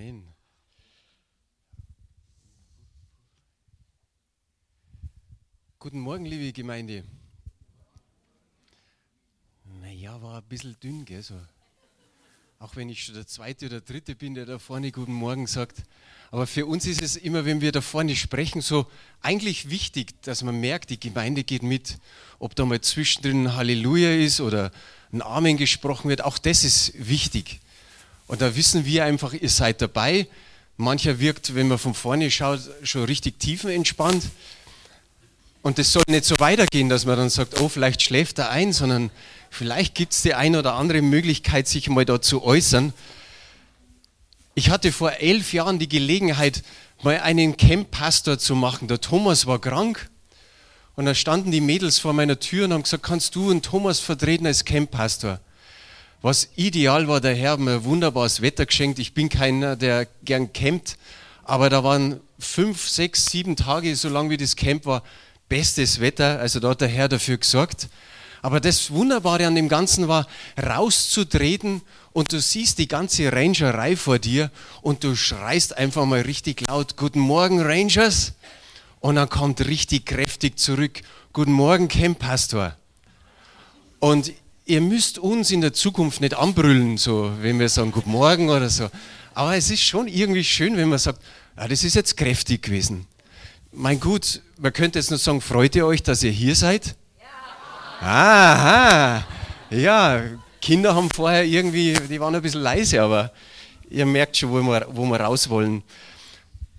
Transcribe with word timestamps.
Amen. 0.00 0.24
Guten 5.78 6.00
Morgen, 6.00 6.24
liebe 6.24 6.54
Gemeinde. 6.54 7.04
Naja, 9.82 10.22
war 10.22 10.38
ein 10.38 10.48
bisschen 10.48 10.74
dünn, 10.82 11.04
gell? 11.04 11.20
So. 11.20 11.34
Auch 12.60 12.76
wenn 12.76 12.88
ich 12.88 13.04
schon 13.04 13.14
der 13.14 13.26
Zweite 13.26 13.66
oder 13.66 13.82
Dritte 13.82 14.14
bin, 14.14 14.34
der 14.34 14.46
da 14.46 14.58
vorne 14.58 14.90
Guten 14.90 15.12
Morgen 15.12 15.46
sagt. 15.46 15.82
Aber 16.30 16.46
für 16.46 16.64
uns 16.64 16.86
ist 16.86 17.02
es 17.02 17.16
immer, 17.16 17.44
wenn 17.44 17.60
wir 17.60 17.70
da 17.70 17.82
vorne 17.82 18.16
sprechen, 18.16 18.62
so 18.62 18.90
eigentlich 19.20 19.68
wichtig, 19.68 20.22
dass 20.22 20.42
man 20.42 20.58
merkt, 20.58 20.88
die 20.88 21.00
Gemeinde 21.00 21.44
geht 21.44 21.62
mit. 21.62 21.98
Ob 22.38 22.56
da 22.56 22.64
mal 22.64 22.80
zwischendrin 22.80 23.54
Halleluja 23.54 24.14
ist 24.14 24.40
oder 24.40 24.72
ein 25.12 25.20
Amen 25.20 25.58
gesprochen 25.58 26.08
wird, 26.08 26.24
auch 26.24 26.38
das 26.38 26.64
ist 26.64 26.94
wichtig. 26.94 27.60
Und 28.30 28.40
da 28.42 28.54
wissen 28.54 28.84
wir 28.84 29.04
einfach, 29.06 29.32
ihr 29.32 29.48
seid 29.48 29.82
dabei. 29.82 30.28
Mancher 30.76 31.18
wirkt, 31.18 31.56
wenn 31.56 31.66
man 31.66 31.78
von 31.78 31.94
vorne 31.94 32.30
schaut, 32.30 32.60
schon 32.84 33.02
richtig 33.02 33.40
tiefenentspannt. 33.40 34.22
Und 35.62 35.78
das 35.78 35.92
soll 35.92 36.04
nicht 36.06 36.24
so 36.24 36.38
weitergehen, 36.38 36.88
dass 36.88 37.06
man 37.06 37.18
dann 37.18 37.28
sagt, 37.28 37.60
oh, 37.60 37.68
vielleicht 37.68 38.02
schläft 38.02 38.38
er 38.38 38.50
ein, 38.50 38.72
sondern 38.72 39.10
vielleicht 39.50 39.96
gibt 39.96 40.12
es 40.12 40.22
die 40.22 40.34
eine 40.34 40.60
oder 40.60 40.74
andere 40.74 41.02
Möglichkeit, 41.02 41.66
sich 41.66 41.88
mal 41.88 42.04
da 42.04 42.22
zu 42.22 42.44
äußern. 42.44 42.92
Ich 44.54 44.70
hatte 44.70 44.92
vor 44.92 45.10
elf 45.14 45.52
Jahren 45.52 45.80
die 45.80 45.88
Gelegenheit, 45.88 46.62
mal 47.02 47.18
einen 47.18 47.56
Camp-Pastor 47.56 48.38
zu 48.38 48.54
machen. 48.54 48.86
Der 48.86 49.00
Thomas 49.00 49.46
war 49.46 49.60
krank 49.60 50.08
und 50.94 51.06
da 51.06 51.16
standen 51.16 51.50
die 51.50 51.60
Mädels 51.60 51.98
vor 51.98 52.12
meiner 52.12 52.38
Tür 52.38 52.66
und 52.66 52.74
haben 52.74 52.84
gesagt, 52.84 53.02
kannst 53.02 53.34
du 53.34 53.50
einen 53.50 53.62
Thomas 53.62 53.98
vertreten 53.98 54.46
als 54.46 54.64
Camp-Pastor? 54.64 55.40
Was 56.22 56.48
ideal 56.54 57.08
war, 57.08 57.22
der 57.22 57.34
Herr 57.34 57.52
hat 57.52 57.60
mir 57.60 57.84
wunderbares 57.84 58.42
Wetter 58.42 58.66
geschenkt. 58.66 58.98
Ich 58.98 59.14
bin 59.14 59.30
keiner, 59.30 59.74
der 59.74 60.06
gern 60.22 60.52
campt, 60.52 60.98
aber 61.44 61.70
da 61.70 61.82
waren 61.82 62.20
fünf, 62.38 62.90
sechs, 62.90 63.24
sieben 63.26 63.56
Tage, 63.56 63.96
so 63.96 64.10
lange 64.10 64.28
wie 64.28 64.36
das 64.36 64.54
Camp 64.54 64.84
war, 64.84 65.02
bestes 65.48 65.98
Wetter. 65.98 66.38
Also 66.38 66.60
da 66.60 66.70
hat 66.70 66.82
der 66.82 66.88
Herr 66.88 67.08
dafür 67.08 67.38
gesorgt. 67.38 67.88
Aber 68.42 68.60
das 68.60 68.90
Wunderbare 68.90 69.46
an 69.46 69.54
dem 69.54 69.70
Ganzen 69.70 70.08
war, 70.08 70.26
rauszutreten 70.62 71.80
und 72.12 72.32
du 72.32 72.40
siehst 72.40 72.78
die 72.78 72.88
ganze 72.88 73.32
Rangerei 73.32 73.96
vor 73.96 74.18
dir 74.18 74.50
und 74.82 75.04
du 75.04 75.16
schreist 75.16 75.78
einfach 75.78 76.04
mal 76.04 76.20
richtig 76.20 76.66
laut, 76.68 76.98
Guten 76.98 77.20
Morgen 77.20 77.62
Rangers. 77.62 78.34
Und 79.00 79.14
dann 79.14 79.30
kommt 79.30 79.66
richtig 79.66 80.04
kräftig 80.04 80.58
zurück, 80.58 81.00
Guten 81.32 81.52
Morgen 81.52 81.88
Camp 81.88 82.18
Pastor. 82.18 82.76
Und 84.00 84.32
ihr 84.70 84.80
müsst 84.80 85.18
uns 85.18 85.50
in 85.50 85.60
der 85.60 85.72
Zukunft 85.72 86.20
nicht 86.20 86.34
anbrüllen, 86.34 86.96
so 86.96 87.32
wenn 87.40 87.58
wir 87.58 87.68
sagen 87.68 87.90
Guten 87.90 88.12
Morgen 88.12 88.50
oder 88.50 88.70
so. 88.70 88.88
Aber 89.34 89.56
es 89.56 89.68
ist 89.68 89.82
schon 89.82 90.06
irgendwie 90.06 90.44
schön, 90.44 90.76
wenn 90.76 90.88
man 90.88 91.00
sagt, 91.00 91.20
ja, 91.56 91.66
das 91.66 91.82
ist 91.82 91.94
jetzt 91.94 92.16
kräftig 92.16 92.62
gewesen. 92.62 93.06
Mein 93.72 93.98
Gut, 93.98 94.42
man 94.58 94.72
könnte 94.72 95.00
jetzt 95.00 95.10
nur 95.10 95.18
sagen, 95.18 95.40
freut 95.40 95.74
ihr 95.74 95.86
euch, 95.86 96.04
dass 96.04 96.22
ihr 96.22 96.30
hier 96.30 96.54
seid? 96.54 96.94
Ja. 98.00 98.06
Aha, 98.06 99.26
ja, 99.70 100.22
Kinder 100.62 100.94
haben 100.94 101.10
vorher 101.10 101.44
irgendwie, 101.44 101.94
die 102.08 102.20
waren 102.20 102.36
ein 102.36 102.42
bisschen 102.42 102.62
leise, 102.62 103.02
aber 103.02 103.32
ihr 103.88 104.06
merkt 104.06 104.36
schon, 104.36 104.52
wo 104.52 104.62
wir, 104.62 104.86
wo 104.92 105.04
wir 105.04 105.20
raus 105.20 105.48
wollen. 105.48 105.82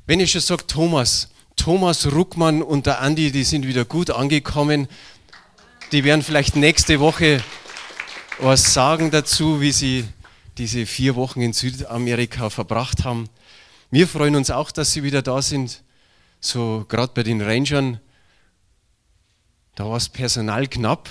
Wenn 0.05 0.21
ich 0.21 0.31
schon 0.31 0.39
sage, 0.39 0.65
Thomas, 0.65 1.27
Thomas 1.57 2.09
Ruckmann 2.09 2.61
und 2.61 2.85
der 2.85 3.01
Andi, 3.01 3.33
die 3.33 3.43
sind 3.43 3.67
wieder 3.67 3.83
gut 3.83 4.11
angekommen. 4.11 4.87
Die 5.91 6.05
werden 6.05 6.21
vielleicht 6.21 6.55
nächste 6.55 7.01
Woche 7.01 7.43
was 8.41 8.73
sagen 8.73 9.11
dazu, 9.11 9.61
wie 9.61 9.71
sie 9.71 10.03
diese 10.57 10.87
vier 10.87 11.15
Wochen 11.15 11.41
in 11.41 11.53
Südamerika 11.53 12.49
verbracht 12.49 13.03
haben. 13.03 13.29
Wir 13.91 14.07
freuen 14.07 14.35
uns 14.35 14.49
auch, 14.49 14.71
dass 14.71 14.93
sie 14.93 15.03
wieder 15.03 15.21
da 15.21 15.43
sind. 15.43 15.83
So 16.39 16.83
gerade 16.89 17.13
bei 17.13 17.21
den 17.21 17.39
Rangern, 17.39 17.99
da 19.75 19.85
war 19.85 19.93
das 19.93 20.09
Personal 20.09 20.67
knapp. 20.67 21.07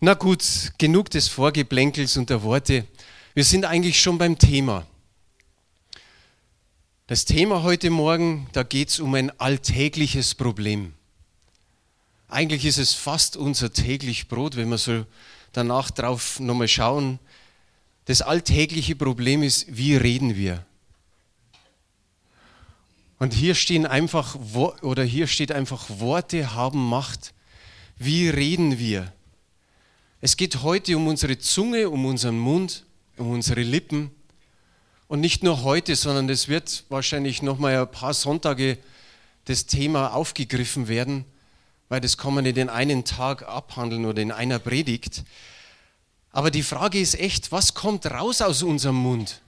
Na 0.00 0.12
gut, 0.12 0.72
genug 0.76 1.08
des 1.08 1.28
Vorgeplänkels 1.28 2.18
und 2.18 2.28
der 2.28 2.42
Worte. 2.42 2.86
Wir 3.32 3.44
sind 3.44 3.64
eigentlich 3.64 4.02
schon 4.02 4.18
beim 4.18 4.38
Thema. 4.38 4.86
Das 7.06 7.24
Thema 7.24 7.62
heute 7.62 7.88
Morgen, 7.88 8.46
da 8.52 8.62
geht 8.62 8.90
es 8.90 9.00
um 9.00 9.14
ein 9.14 9.30
alltägliches 9.40 10.34
Problem. 10.34 10.92
Eigentlich 12.28 12.66
ist 12.66 12.78
es 12.78 12.92
fast 12.92 13.38
unser 13.38 13.72
täglich 13.72 14.28
Brot, 14.28 14.56
wenn 14.56 14.68
wir 14.68 14.78
so 14.78 15.06
danach 15.52 15.90
drauf 15.90 16.40
nochmal 16.40 16.68
schauen. 16.68 17.18
Das 18.06 18.22
alltägliche 18.22 18.96
Problem 18.96 19.42
ist, 19.42 19.66
wie 19.68 19.96
reden 19.96 20.36
wir? 20.36 20.64
Und 23.18 23.32
hier 23.32 23.54
stehen 23.54 23.86
einfach 23.86 24.36
oder 24.82 25.04
hier 25.04 25.28
steht 25.28 25.52
einfach 25.52 25.88
Worte 26.00 26.54
haben 26.54 26.88
Macht. 26.88 27.32
Wie 27.96 28.28
reden 28.28 28.78
wir? 28.78 29.12
Es 30.20 30.36
geht 30.36 30.62
heute 30.62 30.96
um 30.96 31.06
unsere 31.06 31.38
Zunge, 31.38 31.88
um 31.88 32.04
unseren 32.04 32.38
Mund, 32.38 32.84
um 33.16 33.30
unsere 33.30 33.62
Lippen. 33.62 34.10
Und 35.06 35.20
nicht 35.20 35.44
nur 35.44 35.62
heute, 35.62 35.94
sondern 35.94 36.28
es 36.28 36.48
wird 36.48 36.84
wahrscheinlich 36.88 37.42
noch 37.42 37.58
mal 37.58 37.76
ein 37.76 37.90
paar 37.90 38.14
Sonntage 38.14 38.78
das 39.44 39.66
Thema 39.66 40.14
aufgegriffen 40.14 40.88
werden 40.88 41.24
weil 41.92 42.00
das 42.00 42.16
kann 42.16 42.32
man 42.32 42.44
nicht 42.44 42.56
in 42.56 42.70
einen 42.70 43.04
Tag 43.04 43.46
abhandeln 43.46 44.06
oder 44.06 44.22
in 44.22 44.32
einer 44.32 44.58
Predigt. 44.58 45.24
Aber 46.30 46.50
die 46.50 46.62
Frage 46.62 46.98
ist 46.98 47.20
echt, 47.20 47.52
was 47.52 47.74
kommt 47.74 48.06
raus 48.06 48.40
aus 48.40 48.62
unserem 48.62 48.96
Mund? 48.96 49.42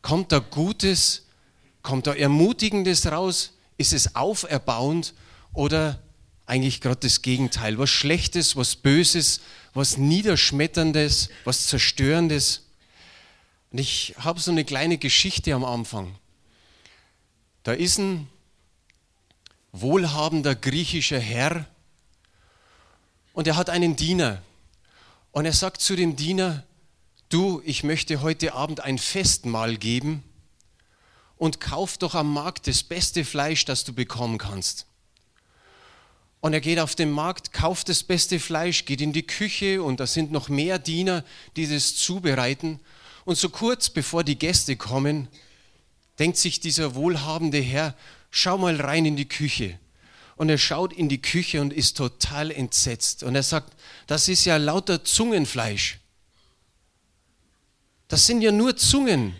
Kommt 0.00 0.32
da 0.32 0.38
Gutes? 0.38 1.26
Kommt 1.82 2.06
da 2.06 2.14
Ermutigendes 2.14 3.04
raus? 3.04 3.52
Ist 3.76 3.92
es 3.92 4.16
auferbauend 4.16 5.12
oder 5.52 6.00
eigentlich 6.46 6.80
gerade 6.80 7.00
das 7.00 7.20
Gegenteil? 7.20 7.76
Was 7.76 7.90
Schlechtes, 7.90 8.56
was 8.56 8.74
Böses, 8.74 9.42
was 9.74 9.98
Niederschmetterndes, 9.98 11.28
was 11.44 11.66
Zerstörendes? 11.66 12.62
Und 13.72 13.78
ich 13.78 14.14
habe 14.16 14.40
so 14.40 14.50
eine 14.50 14.64
kleine 14.64 14.96
Geschichte 14.96 15.52
am 15.52 15.66
Anfang. 15.66 16.14
Da 17.62 17.72
ist 17.72 17.98
ein 17.98 18.26
wohlhabender 19.72 20.54
griechischer 20.54 21.18
Herr 21.18 21.66
und 23.32 23.46
er 23.46 23.56
hat 23.56 23.70
einen 23.70 23.96
Diener. 23.96 24.42
Und 25.32 25.46
er 25.46 25.54
sagt 25.54 25.80
zu 25.80 25.96
dem 25.96 26.14
Diener, 26.14 26.64
du, 27.30 27.62
ich 27.64 27.82
möchte 27.82 28.20
heute 28.20 28.52
Abend 28.52 28.80
ein 28.80 28.98
Festmahl 28.98 29.78
geben 29.78 30.22
und 31.38 31.58
kauf 31.58 31.96
doch 31.96 32.14
am 32.14 32.32
Markt 32.32 32.66
das 32.66 32.82
beste 32.82 33.24
Fleisch, 33.24 33.64
das 33.64 33.84
du 33.84 33.94
bekommen 33.94 34.36
kannst. 34.36 34.86
Und 36.40 36.52
er 36.52 36.60
geht 36.60 36.78
auf 36.78 36.94
den 36.94 37.10
Markt, 37.10 37.52
kauft 37.52 37.88
das 37.88 38.02
beste 38.02 38.40
Fleisch, 38.40 38.84
geht 38.84 39.00
in 39.00 39.12
die 39.12 39.26
Küche 39.26 39.82
und 39.82 40.00
da 40.00 40.06
sind 40.06 40.32
noch 40.32 40.48
mehr 40.48 40.78
Diener, 40.78 41.24
die 41.56 41.66
das 41.66 41.96
zubereiten. 41.96 42.80
Und 43.24 43.38
so 43.38 43.48
kurz 43.48 43.88
bevor 43.88 44.24
die 44.24 44.38
Gäste 44.38 44.76
kommen, 44.76 45.28
denkt 46.18 46.36
sich 46.36 46.60
dieser 46.60 46.94
wohlhabende 46.94 47.60
Herr, 47.60 47.94
schau 48.32 48.58
mal 48.58 48.80
rein 48.80 49.04
in 49.04 49.14
die 49.14 49.28
Küche. 49.28 49.78
Und 50.34 50.48
er 50.48 50.58
schaut 50.58 50.92
in 50.92 51.08
die 51.08 51.22
Küche 51.22 51.60
und 51.60 51.72
ist 51.72 51.96
total 51.96 52.50
entsetzt. 52.50 53.22
Und 53.22 53.36
er 53.36 53.44
sagt, 53.44 53.76
das 54.08 54.26
ist 54.26 54.44
ja 54.44 54.56
lauter 54.56 55.04
Zungenfleisch. 55.04 56.00
Das 58.08 58.26
sind 58.26 58.42
ja 58.42 58.50
nur 58.50 58.76
Zungen. 58.76 59.36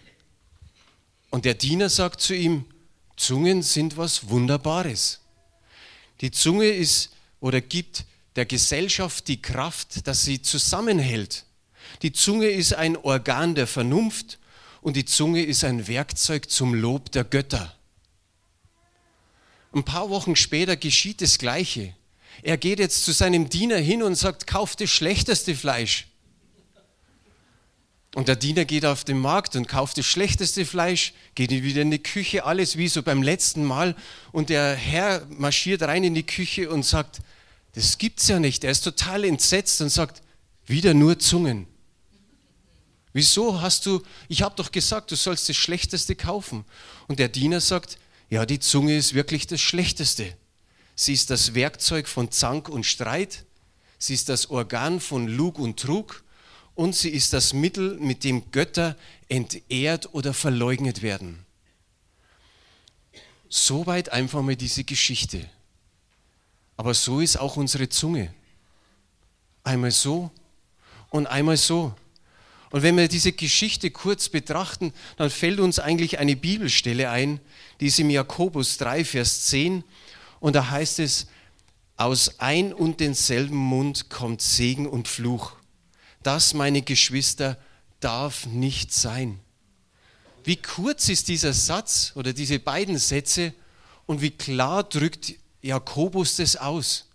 Und 1.30 1.44
der 1.44 1.54
Diener 1.54 1.88
sagt 1.88 2.20
zu 2.20 2.34
ihm, 2.34 2.66
Zungen 3.16 3.62
sind 3.62 3.96
was 3.96 4.28
Wunderbares. 4.28 5.20
Die 6.20 6.30
Zunge 6.30 6.66
ist 6.66 7.10
oder 7.40 7.60
gibt 7.60 8.04
der 8.36 8.46
Gesellschaft 8.46 9.26
die 9.28 9.42
Kraft, 9.42 10.06
dass 10.06 10.22
sie 10.22 10.42
zusammenhält. 10.42 11.44
Die 12.02 12.12
Zunge 12.12 12.46
ist 12.46 12.74
ein 12.74 12.96
Organ 12.96 13.54
der 13.54 13.66
Vernunft 13.66 14.38
und 14.82 14.96
die 14.96 15.04
Zunge 15.04 15.42
ist 15.42 15.64
ein 15.64 15.88
Werkzeug 15.88 16.50
zum 16.50 16.74
Lob 16.74 17.10
der 17.12 17.24
Götter. 17.24 17.74
Ein 19.72 19.84
paar 19.84 20.10
Wochen 20.10 20.36
später 20.36 20.76
geschieht 20.76 21.20
das 21.20 21.38
Gleiche. 21.38 21.94
Er 22.42 22.56
geht 22.56 22.78
jetzt 22.78 23.04
zu 23.04 23.12
seinem 23.12 23.48
Diener 23.48 23.78
hin 23.78 24.02
und 24.02 24.14
sagt, 24.16 24.46
kauf 24.46 24.76
das 24.76 24.90
schlechteste 24.90 25.54
Fleisch. 25.54 26.06
Und 28.14 28.28
der 28.28 28.36
Diener 28.36 28.66
geht 28.66 28.84
auf 28.84 29.04
den 29.04 29.18
Markt 29.18 29.56
und 29.56 29.68
kauft 29.68 29.96
das 29.96 30.04
schlechteste 30.04 30.66
Fleisch, 30.66 31.14
geht 31.34 31.50
wieder 31.50 31.80
in 31.80 31.90
die 31.90 32.02
Küche, 32.02 32.44
alles 32.44 32.76
wie 32.76 32.88
so 32.88 33.02
beim 33.02 33.22
letzten 33.22 33.64
Mal. 33.64 33.96
Und 34.32 34.50
der 34.50 34.74
Herr 34.74 35.26
marschiert 35.30 35.82
rein 35.82 36.04
in 36.04 36.14
die 36.14 36.26
Küche 36.26 36.68
und 36.68 36.84
sagt, 36.84 37.20
das 37.74 37.96
gibt's 37.96 38.28
ja 38.28 38.38
nicht. 38.38 38.64
Er 38.64 38.70
ist 38.70 38.82
total 38.82 39.24
entsetzt 39.24 39.80
und 39.80 39.88
sagt, 39.88 40.22
wieder 40.66 40.92
nur 40.92 41.18
Zungen. 41.18 41.66
Wieso 43.14 43.62
hast 43.62 43.86
du, 43.86 44.02
ich 44.28 44.42
habe 44.42 44.56
doch 44.56 44.72
gesagt, 44.72 45.10
du 45.10 45.16
sollst 45.16 45.48
das 45.48 45.56
Schlechteste 45.56 46.14
kaufen. 46.14 46.66
Und 47.08 47.18
der 47.18 47.28
Diener 47.28 47.60
sagt, 47.60 47.98
ja, 48.32 48.46
die 48.46 48.60
Zunge 48.60 48.96
ist 48.96 49.12
wirklich 49.12 49.46
das 49.46 49.60
Schlechteste. 49.60 50.34
Sie 50.94 51.12
ist 51.12 51.28
das 51.28 51.52
Werkzeug 51.52 52.08
von 52.08 52.30
Zank 52.30 52.70
und 52.70 52.86
Streit. 52.86 53.44
Sie 53.98 54.14
ist 54.14 54.30
das 54.30 54.48
Organ 54.48 55.00
von 55.00 55.28
Lug 55.28 55.58
und 55.58 55.78
Trug. 55.78 56.24
und 56.74 56.96
sie 56.96 57.10
ist 57.10 57.34
das 57.34 57.52
Mittel, 57.52 57.98
mit 57.98 58.24
dem 58.24 58.50
Götter 58.50 58.96
entehrt 59.28 60.14
oder 60.14 60.32
verleugnet 60.32 61.02
werden. 61.02 61.44
Soweit 63.50 64.08
einfach 64.08 64.40
mal 64.40 64.56
diese 64.56 64.82
Geschichte. 64.82 65.46
Aber 66.78 66.94
so 66.94 67.20
ist 67.20 67.36
auch 67.36 67.56
unsere 67.58 67.90
Zunge. 67.90 68.32
Einmal 69.62 69.90
so 69.90 70.30
und 71.10 71.26
einmal 71.26 71.58
so. 71.58 71.94
Und 72.72 72.82
wenn 72.82 72.96
wir 72.96 73.06
diese 73.06 73.32
Geschichte 73.32 73.90
kurz 73.90 74.30
betrachten, 74.30 74.94
dann 75.18 75.28
fällt 75.28 75.60
uns 75.60 75.78
eigentlich 75.78 76.18
eine 76.18 76.36
Bibelstelle 76.36 77.10
ein, 77.10 77.38
die 77.80 77.86
ist 77.88 78.00
im 78.00 78.08
Jakobus 78.08 78.78
3, 78.78 79.04
Vers 79.04 79.44
10. 79.46 79.84
Und 80.40 80.56
da 80.56 80.70
heißt 80.70 80.98
es, 80.98 81.26
aus 81.98 82.40
ein 82.40 82.72
und 82.72 83.00
denselben 83.00 83.56
Mund 83.56 84.08
kommt 84.08 84.40
Segen 84.40 84.88
und 84.88 85.06
Fluch. 85.06 85.52
Das, 86.22 86.54
meine 86.54 86.80
Geschwister, 86.80 87.58
darf 88.00 88.46
nicht 88.46 88.90
sein. 88.90 89.38
Wie 90.42 90.56
kurz 90.56 91.10
ist 91.10 91.28
dieser 91.28 91.52
Satz 91.52 92.12
oder 92.14 92.32
diese 92.32 92.58
beiden 92.58 92.96
Sätze 92.96 93.52
und 94.06 94.22
wie 94.22 94.30
klar 94.30 94.82
drückt 94.82 95.34
Jakobus 95.60 96.36
das 96.36 96.56
aus? 96.56 97.06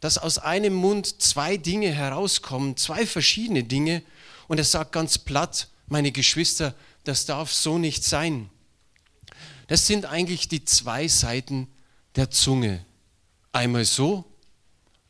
Dass 0.00 0.18
aus 0.18 0.38
einem 0.38 0.74
Mund 0.74 1.22
zwei 1.22 1.56
Dinge 1.56 1.92
herauskommen, 1.92 2.76
zwei 2.76 3.06
verschiedene 3.06 3.62
Dinge, 3.62 4.02
und 4.48 4.58
er 4.58 4.64
sagt 4.64 4.92
ganz 4.92 5.18
platt, 5.18 5.68
meine 5.86 6.12
Geschwister, 6.12 6.74
das 7.04 7.26
darf 7.26 7.52
so 7.52 7.78
nicht 7.78 8.04
sein. 8.04 8.50
Das 9.68 9.86
sind 9.86 10.04
eigentlich 10.04 10.48
die 10.48 10.64
zwei 10.64 11.08
Seiten 11.08 11.68
der 12.14 12.30
Zunge. 12.30 12.84
Einmal 13.52 13.84
so 13.84 14.24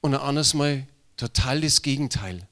und 0.00 0.14
ein 0.14 0.20
anderes 0.20 0.54
Mal 0.54 0.86
total 1.16 1.60
das 1.60 1.82
Gegenteil. 1.82 2.46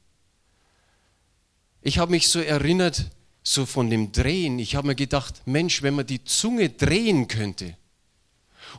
Ich 1.82 1.98
habe 1.98 2.10
mich 2.10 2.28
so 2.28 2.40
erinnert, 2.40 3.10
so 3.42 3.66
von 3.66 3.90
dem 3.90 4.12
Drehen. 4.12 4.58
Ich 4.58 4.75
habe 4.75 4.86
mir 4.86 4.94
gedacht, 4.94 5.46
Mensch, 5.46 5.82
wenn 5.82 5.94
man 5.94 6.06
die 6.06 6.25
Zunge 6.25 6.70
drehen 6.70 7.28
könnte, 7.28 7.76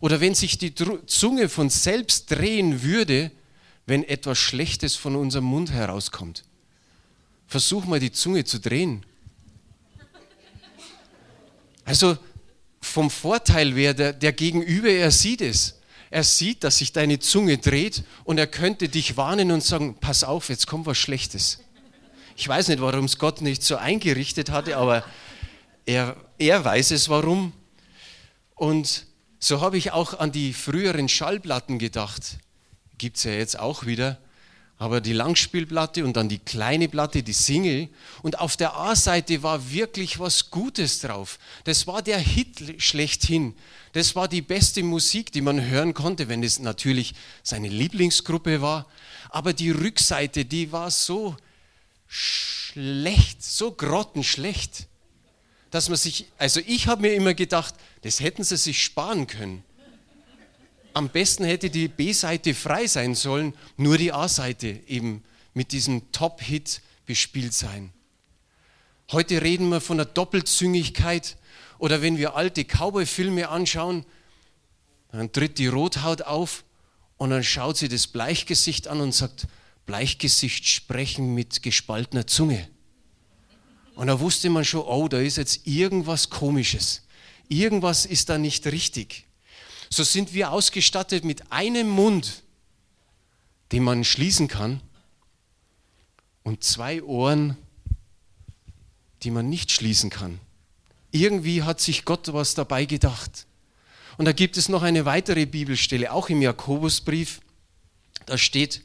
oder 0.01 0.19
wenn 0.19 0.35
sich 0.35 0.57
die 0.57 0.73
Zunge 0.75 1.47
von 1.47 1.69
selbst 1.69 2.31
drehen 2.31 2.81
würde, 2.81 3.31
wenn 3.85 4.03
etwas 4.03 4.37
Schlechtes 4.37 4.95
von 4.95 5.15
unserem 5.15 5.45
Mund 5.45 5.71
herauskommt. 5.71 6.43
Versuch 7.47 7.85
mal 7.85 7.99
die 7.99 8.11
Zunge 8.11 8.43
zu 8.43 8.59
drehen. 8.59 9.05
Also 11.83 12.17
vom 12.81 13.09
Vorteil 13.09 13.75
wäre, 13.75 13.95
der, 13.95 14.13
der 14.13 14.33
Gegenüber, 14.33 14.89
er 14.89 15.11
sieht 15.11 15.41
es. 15.41 15.79
Er 16.09 16.23
sieht, 16.23 16.63
dass 16.63 16.77
sich 16.77 16.93
deine 16.93 17.19
Zunge 17.19 17.57
dreht 17.57 18.03
und 18.23 18.37
er 18.37 18.47
könnte 18.47 18.89
dich 18.89 19.17
warnen 19.17 19.51
und 19.51 19.63
sagen, 19.63 19.97
pass 19.99 20.23
auf, 20.23 20.49
jetzt 20.49 20.67
kommt 20.67 20.85
was 20.85 20.97
Schlechtes. 20.97 21.59
Ich 22.37 22.47
weiß 22.47 22.67
nicht, 22.69 22.81
warum 22.81 23.05
es 23.05 23.17
Gott 23.17 23.41
nicht 23.41 23.63
so 23.63 23.75
eingerichtet 23.77 24.49
hatte, 24.49 24.77
aber 24.77 25.03
er, 25.85 26.15
er 26.37 26.63
weiß 26.63 26.91
es 26.91 27.09
warum. 27.09 27.53
Und 28.55 29.05
so 29.39 29.61
habe 29.61 29.77
ich 29.77 29.91
auch 29.91 30.19
an 30.19 30.31
die 30.31 30.53
früheren 30.53 31.09
Schallplatten 31.09 31.79
gedacht. 31.79 32.37
Gibt 32.97 33.17
es 33.17 33.23
ja 33.23 33.31
jetzt 33.31 33.59
auch 33.59 33.85
wieder 33.85 34.17
aber 34.77 34.99
die 34.99 35.13
Langspielplatte 35.13 36.03
und 36.03 36.17
dann 36.17 36.27
die 36.27 36.39
kleine 36.39 36.89
Platte, 36.89 37.23
die 37.23 37.33
Single. 37.33 37.87
Und 38.23 38.39
auf 38.39 38.57
der 38.57 38.75
A-Seite 38.75 39.41
war 39.41 39.71
wirklich 39.71 40.19
was 40.19 40.51
Gutes 40.51 40.99
drauf. 40.99 41.39
Das 41.63 41.87
war 41.87 42.01
der 42.01 42.19
Hit 42.19 42.81
schlechthin. 42.81 43.55
Das 43.93 44.15
war 44.15 44.27
die 44.27 44.41
beste 44.41 44.83
Musik, 44.83 45.31
die 45.31 45.41
man 45.41 45.65
hören 45.65 45.93
konnte, 45.93 46.27
wenn 46.27 46.43
es 46.43 46.59
natürlich 46.59 47.13
seine 47.41 47.69
Lieblingsgruppe 47.69 48.61
war. 48.61 48.85
Aber 49.29 49.53
die 49.53 49.71
Rückseite, 49.71 50.43
die 50.43 50.71
war 50.73 50.91
so 50.91 51.37
schlecht, 52.07 53.43
so 53.43 53.71
grottenschlecht, 53.71 54.87
dass 55.71 55.87
man 55.87 55.97
sich, 55.97 56.27
also 56.37 56.59
ich 56.65 56.87
habe 56.87 57.03
mir 57.03 57.13
immer 57.13 57.33
gedacht, 57.33 57.75
das 58.01 58.19
hätten 58.19 58.43
sie 58.43 58.57
sich 58.57 58.83
sparen 58.83 59.27
können 59.27 59.63
am 60.95 61.09
besten 61.09 61.43
hätte 61.43 61.69
die 61.69 61.89
B-Seite 61.89 62.53
frei 62.53 62.87
sein 62.87 63.15
sollen, 63.15 63.53
nur 63.75 63.97
die 63.97 64.13
A-Seite 64.13 64.79
eben 64.87 65.23
mit 65.53 65.73
diesem 65.73 66.09
Top-Hit 66.13 66.81
bespielt 67.05 67.53
sein. 67.53 67.91
Heute 69.11 69.41
reden 69.41 69.67
wir 69.69 69.81
von 69.81 69.97
der 69.97 70.05
Doppelzüngigkeit 70.05 71.35
oder 71.79 72.01
wenn 72.01 72.17
wir 72.17 72.35
alte 72.35 72.63
Cowboy-Filme 72.63 73.49
anschauen, 73.49 74.05
dann 75.11 75.31
tritt 75.33 75.59
die 75.59 75.67
Rothaut 75.67 76.21
auf 76.21 76.63
und 77.17 77.29
dann 77.29 77.43
schaut 77.43 77.75
sie 77.75 77.89
das 77.89 78.07
Bleichgesicht 78.07 78.87
an 78.87 79.01
und 79.01 79.13
sagt, 79.13 79.47
Bleichgesicht 79.85 80.67
sprechen 80.67 81.35
mit 81.35 81.61
gespaltener 81.61 82.25
Zunge. 82.25 82.69
Und 83.95 84.07
da 84.07 84.19
wusste 84.21 84.49
man 84.49 84.63
schon, 84.63 84.81
oh, 84.81 85.09
da 85.09 85.19
ist 85.19 85.37
jetzt 85.37 85.67
irgendwas 85.67 86.29
Komisches. 86.29 87.01
Irgendwas 87.49 88.05
ist 88.05 88.29
da 88.29 88.37
nicht 88.37 88.65
richtig 88.67 89.24
so 89.95 90.03
sind 90.03 90.33
wir 90.33 90.51
ausgestattet 90.51 91.23
mit 91.23 91.51
einem 91.53 91.89
Mund, 91.89 92.43
den 93.71 93.83
man 93.83 94.03
schließen 94.03 94.49
kann, 94.49 94.81
und 96.43 96.63
zwei 96.63 97.01
Ohren, 97.01 97.57
die 99.23 99.31
man 99.31 99.49
nicht 99.49 99.71
schließen 99.71 100.09
kann. 100.09 100.39
Irgendwie 101.11 101.63
hat 101.63 101.79
sich 101.79 102.05
Gott 102.05 102.31
was 102.33 102.53
dabei 102.53 102.85
gedacht. 102.85 103.47
Und 104.17 104.25
da 104.25 104.31
gibt 104.31 104.57
es 104.57 104.69
noch 104.69 104.83
eine 104.83 105.05
weitere 105.05 105.45
Bibelstelle, 105.45 106.11
auch 106.11 106.29
im 106.29 106.41
Jakobusbrief. 106.41 107.39
Da 108.25 108.37
steht 108.37 108.81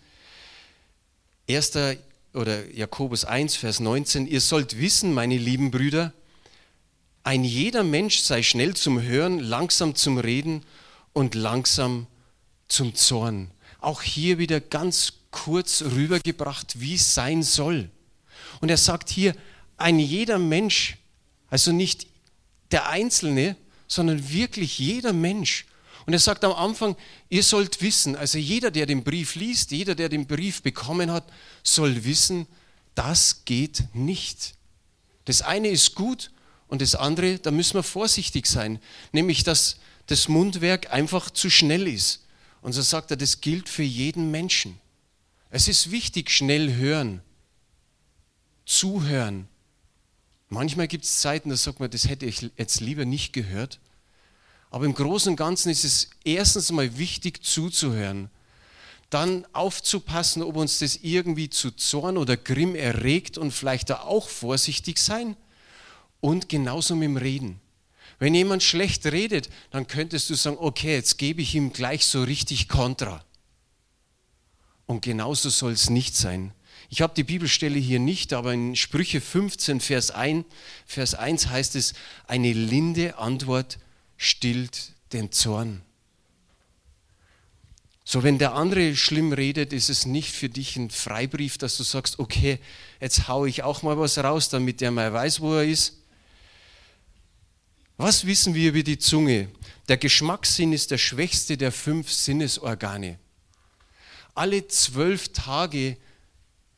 1. 1.49 1.73
oder 2.35 2.71
Jakobus 2.71 3.25
1, 3.25 3.57
Vers 3.57 3.81
19, 3.81 4.27
ihr 4.27 4.41
sollt 4.41 4.79
wissen, 4.79 5.13
meine 5.13 5.37
lieben 5.37 5.73
Brüder, 5.73 6.13
ein 7.25 7.45
jeder 7.45 7.83
Mensch 7.83 8.21
sei 8.21 8.43
schnell 8.43 8.75
zum 8.75 9.03
Hören, 9.03 9.41
langsam 9.41 9.95
zum 9.97 10.17
Reden 10.19 10.65
und 11.13 11.35
langsam 11.35 12.07
zum 12.69 12.95
Zorn. 12.95 13.51
Auch 13.81 14.03
hier 14.03 14.39
wieder 14.39 14.61
ganz 14.61 15.15
kurz 15.31 15.83
rübergebracht, 15.83 16.81
wie 16.81 16.95
es 16.95 17.15
sein 17.15 17.43
soll. 17.43 17.91
Und 18.61 18.69
er 18.69 18.77
sagt 18.77 19.11
hier, 19.11 19.35
ein 19.77 19.99
jeder 19.99 20.39
Mensch, 20.39 20.99
also 21.49 21.73
nicht 21.73 22.07
der 22.71 22.89
Einzelne, 22.89 23.57
sondern 23.89 24.31
wirklich 24.31 24.79
jeder 24.79 25.13
Mensch. 25.13 25.67
Und 26.07 26.13
er 26.13 26.19
sagt 26.19 26.45
am 26.45 26.53
Anfang, 26.53 26.97
ihr 27.29 27.43
sollt 27.43 27.83
wissen, 27.83 28.17
also 28.17 28.39
jeder, 28.39 28.71
der 28.71 28.87
den 28.87 29.05
Brief 29.05 29.35
liest, 29.35 29.71
jeder, 29.71 29.95
der 29.95 30.09
den 30.09 30.27
Brief 30.27 30.63
bekommen 30.63 31.11
hat, 31.11 31.25
soll 31.63 32.05
wissen, 32.05 32.47
das 32.95 33.45
geht 33.45 33.85
nicht. 33.93 34.55
Das 35.25 35.43
eine 35.43 35.69
ist 35.69 35.95
gut 35.95 36.31
und 36.69 36.83
das 36.83 36.95
andere, 36.95 37.39
da 37.39 37.51
müssen 37.51 37.75
wir 37.75 37.83
vorsichtig 37.83 38.47
sein, 38.47 38.81
nämlich 39.13 39.45
dass 39.45 39.77
das 40.11 40.29
Mundwerk 40.29 40.93
einfach 40.93 41.31
zu 41.31 41.51
schnell 41.51 41.87
ist. 41.87 42.27
Und 42.63 42.73
so 42.73 42.83
sagt 42.83 43.11
er, 43.11 43.17
das 43.17 43.41
gilt 43.41 43.69
für 43.69 43.83
jeden 43.83 44.31
Menschen. 44.31 44.79
Es 45.51 45.69
ist 45.69 45.91
wichtig, 45.91 46.31
schnell 46.31 46.75
hören, 46.75 47.23
zuhören. 48.67 49.49
Manchmal 50.49 50.89
gibt 50.89 51.05
es 51.05 51.21
Zeiten, 51.21 51.49
da 51.49 51.57
sagt 51.57 51.81
man, 51.81 51.91
das 51.91 52.09
hätte 52.09 52.27
ich 52.27 52.51
jetzt 52.57 52.81
lieber 52.81 53.05
nicht 53.05 53.33
gehört. 53.33 53.81
Aber 54.71 54.85
im 54.85 54.95
Großen 54.95 55.31
und 55.31 55.37
Ganzen 55.37 55.71
ist 55.71 55.85
es 55.85 56.11
erstens 56.25 56.71
mal 56.71 56.99
wichtig 56.99 57.45
zuzuhören, 57.45 58.31
dann 59.11 59.45
aufzupassen, 59.53 60.43
ob 60.43 60.57
uns 60.57 60.79
das 60.79 60.97
irgendwie 61.03 61.51
zu 61.51 61.73
Zorn 61.73 62.17
oder 62.17 62.37
Grimm 62.37 62.77
erregt 62.77 63.39
und 63.39 63.51
vielleicht 63.51 63.91
da 63.91 64.03
auch 64.03 64.29
vorsichtig 64.29 64.99
sein 64.99 65.37
und 66.21 66.49
genauso 66.49 66.95
mit 66.95 67.07
dem 67.07 67.17
Reden. 67.17 67.61
Wenn 68.21 68.35
jemand 68.35 68.63
schlecht 68.63 69.07
redet, 69.07 69.49
dann 69.71 69.87
könntest 69.87 70.29
du 70.29 70.35
sagen, 70.35 70.59
okay, 70.61 70.93
jetzt 70.93 71.17
gebe 71.17 71.41
ich 71.41 71.55
ihm 71.55 71.73
gleich 71.73 72.05
so 72.05 72.23
richtig 72.23 72.69
Kontra. 72.69 73.25
Und 74.85 75.01
genauso 75.01 75.49
soll 75.49 75.73
es 75.73 75.89
nicht 75.89 76.15
sein. 76.15 76.53
Ich 76.91 77.01
habe 77.01 77.15
die 77.17 77.25
Bibelstelle 77.25 77.79
hier 77.79 77.99
nicht, 77.99 78.35
aber 78.35 78.53
in 78.53 78.77
Sprüche 78.77 79.23
15, 79.23 79.81
Vers 79.81 80.11
1, 80.11 80.45
Vers 80.85 81.15
1 81.15 81.49
heißt 81.49 81.77
es, 81.77 81.95
eine 82.27 82.53
linde 82.53 83.17
Antwort 83.17 83.79
stillt 84.19 84.93
den 85.15 85.33
Zorn. 85.33 85.81
So, 88.05 88.23
wenn 88.23 88.39
der 88.39 88.53
andere 88.55 88.97
schlimm 88.97 89.33
redet, 89.33 89.73
ist 89.73 89.89
es 89.89 90.05
nicht 90.05 90.33
für 90.33 90.51
dich 90.51 90.77
ein 90.77 90.91
Freibrief, 90.91 91.57
dass 91.57 91.79
du 91.79 91.85
sagst, 91.85 92.19
okay, 92.19 92.59
jetzt 93.01 93.29
haue 93.29 93.49
ich 93.49 93.63
auch 93.63 93.83
mal 93.83 93.99
was 93.99 94.19
raus, 94.19 94.51
damit 94.51 94.83
der 94.83 94.91
mal 94.91 95.11
weiß, 95.11 95.41
wo 95.41 95.55
er 95.55 95.65
ist. 95.65 96.00
Was 98.03 98.25
wissen 98.25 98.55
wir 98.55 98.71
über 98.71 98.83
die 98.83 98.99
Zunge? 98.99 99.51
Der 99.89 99.99
Geschmackssinn 99.99 100.73
ist 100.73 100.91
der 100.91 100.97
schwächste 100.97 101.59
der 101.59 101.71
fünf 101.71 102.11
Sinnesorgane. 102.11 103.19
Alle 104.35 104.67
zwölf 104.69 105.35
Tage 105.35 105.99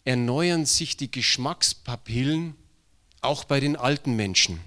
erneuern 0.05 0.67
sich 0.67 0.97
die 0.97 1.12
Geschmackspapillen, 1.12 2.57
auch 3.21 3.45
bei 3.45 3.61
den 3.61 3.76
alten 3.76 4.17
Menschen. 4.17 4.59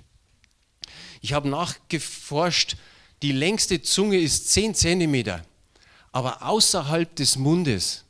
Ich 1.20 1.34
habe 1.34 1.50
nachgeforscht, 1.50 2.78
die 3.22 3.34
längste 3.34 3.82
Zunge 3.82 4.18
ist 4.18 4.50
zehn 4.50 4.74
Zentimeter, 4.74 5.46
aber 6.14 6.42
außerhalb 6.42 7.14
des 7.18 7.36
Mundes. 7.36 8.06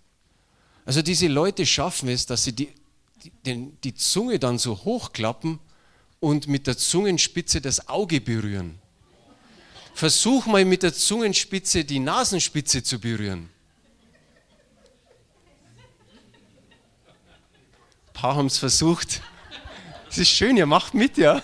Also 0.86 1.02
diese 1.02 1.30
Leute 1.30 1.66
schaffen 1.66 2.10
es, 2.10 2.28
dass 2.28 2.44
sie 2.44 2.54
die 2.54 2.70
die, 3.44 3.72
die 3.84 3.96
Zunge 3.96 4.40
dann 4.40 4.58
so 4.58 4.86
hochklappen 4.86 5.60
und 6.26 6.48
mit 6.48 6.66
der 6.66 6.76
Zungenspitze 6.76 7.62
das 7.62 7.88
Auge 7.88 8.20
berühren. 8.20 8.80
Versuch 9.94 10.48
mal 10.48 10.66
mit 10.66 10.82
der 10.82 10.92
Zungenspitze 10.92 11.86
die 11.86 12.00
Nasenspitze 12.00 12.82
zu 12.82 13.00
berühren. 13.00 13.48
Ein 18.08 18.14
paar 18.14 18.36
haben 18.38 18.48
es 18.48 18.58
versucht. 18.58 19.22
Es 20.10 20.18
ist 20.18 20.32
schön, 20.32 20.58
ihr 20.58 20.66
macht 20.66 20.96
mit, 20.96 21.16
ja. 21.20 21.44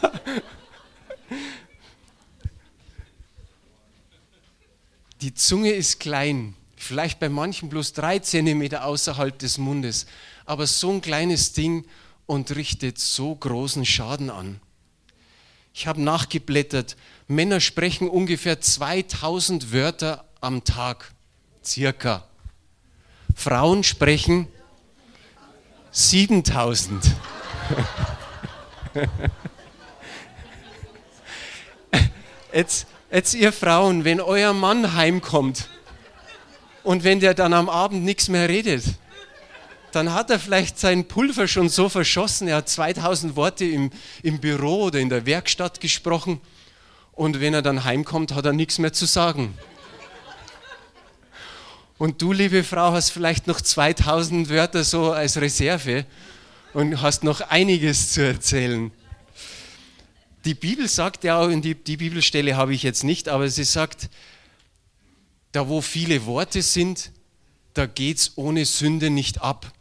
Die 5.21 5.35
Zunge 5.35 5.73
ist 5.73 6.00
klein, 6.00 6.55
vielleicht 6.75 7.19
bei 7.19 7.29
manchen 7.29 7.69
bloß 7.69 7.93
drei 7.93 8.17
Zentimeter 8.17 8.85
außerhalb 8.85 9.38
des 9.38 9.59
Mundes, 9.59 10.07
aber 10.45 10.65
so 10.65 10.89
ein 10.89 11.01
kleines 11.01 11.53
Ding 11.53 11.85
und 12.25 12.55
richtet 12.55 12.97
so 12.97 13.35
großen 13.35 13.85
Schaden 13.85 14.31
an. 14.31 14.59
Ich 15.73 15.87
habe 15.87 16.01
nachgeblättert, 16.01 16.97
Männer 17.27 17.59
sprechen 17.59 18.09
ungefähr 18.09 18.59
2000 18.59 19.71
Wörter 19.71 20.25
am 20.41 20.63
Tag, 20.63 21.13
circa. 21.63 22.25
Frauen 23.35 23.83
sprechen 23.83 24.47
7000. 25.91 27.15
Jetzt, 32.53 32.87
jetzt 33.09 33.33
ihr 33.33 33.53
Frauen, 33.53 34.03
wenn 34.03 34.19
euer 34.19 34.51
Mann 34.51 34.93
heimkommt 34.93 35.69
und 36.83 37.05
wenn 37.05 37.21
der 37.21 37.33
dann 37.33 37.53
am 37.53 37.69
Abend 37.69 38.03
nichts 38.03 38.27
mehr 38.27 38.49
redet, 38.49 38.83
dann 39.91 40.13
hat 40.13 40.29
er 40.29 40.39
vielleicht 40.39 40.79
sein 40.79 41.07
Pulver 41.07 41.48
schon 41.48 41.69
so 41.69 41.89
verschossen, 41.89 42.48
er 42.48 42.57
hat 42.57 42.69
2000 42.69 43.36
Worte 43.36 43.65
im, 43.65 43.91
im 44.24 44.39
Büro 44.39 44.83
oder 44.83 45.00
in 45.00 45.10
der 45.10 45.25
Werkstatt 45.25 45.79
gesprochen 45.79 46.41
und 47.12 47.39
wenn 47.39 47.53
er 47.53 47.62
dann 47.62 47.83
heimkommt, 47.83 48.33
hat 48.33 48.45
er 48.45 48.53
nichts 48.53 48.79
mehr 48.79 48.93
zu 48.93 49.05
sagen. 49.05 49.57
Und 51.98 52.21
du, 52.21 52.31
liebe 52.31 52.63
Frau, 52.63 52.93
hast 52.93 53.12
vielleicht 53.12 53.45
noch 53.45 53.62
2000 53.62 54.50
Wörter 54.50 54.83
so 54.83 55.12
als 55.12 55.39
Reserve 55.39 56.05
und 56.74 57.00
hast 57.01 57.24
noch 57.24 57.41
einiges 57.41 58.13
zu 58.13 58.25
erzählen. 58.25 58.91
Die 60.45 60.55
Bibel 60.55 60.88
sagt 60.88 61.24
ja 61.24 61.39
auch, 61.39 61.48
und 61.48 61.62
die, 61.62 61.75
die 61.75 61.98
Bibelstelle 61.98 62.55
habe 62.55 62.74
ich 62.74 62.81
jetzt 62.81 63.03
nicht, 63.03 63.29
aber 63.29 63.48
sie 63.50 63.65
sagt, 63.65 64.10
da 65.51 65.67
wo 65.67 65.81
viele 65.81 66.25
Worte 66.25 66.63
sind, 66.63 67.12
da 67.75 67.86
geht 67.86 68.17
es 68.17 68.31
ohne 68.36 68.65
Sünde 68.65 69.10
nicht 69.10 69.41
ab. 69.41 69.71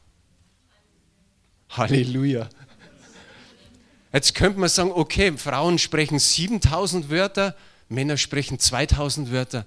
Halleluja. 1.70 2.48
Jetzt 4.12 4.34
könnte 4.34 4.58
man 4.58 4.68
sagen, 4.68 4.90
okay, 4.92 5.32
Frauen 5.36 5.78
sprechen 5.78 6.18
7000 6.18 7.10
Wörter, 7.10 7.56
Männer 7.88 8.16
sprechen 8.16 8.58
2000 8.58 9.30
Wörter. 9.30 9.66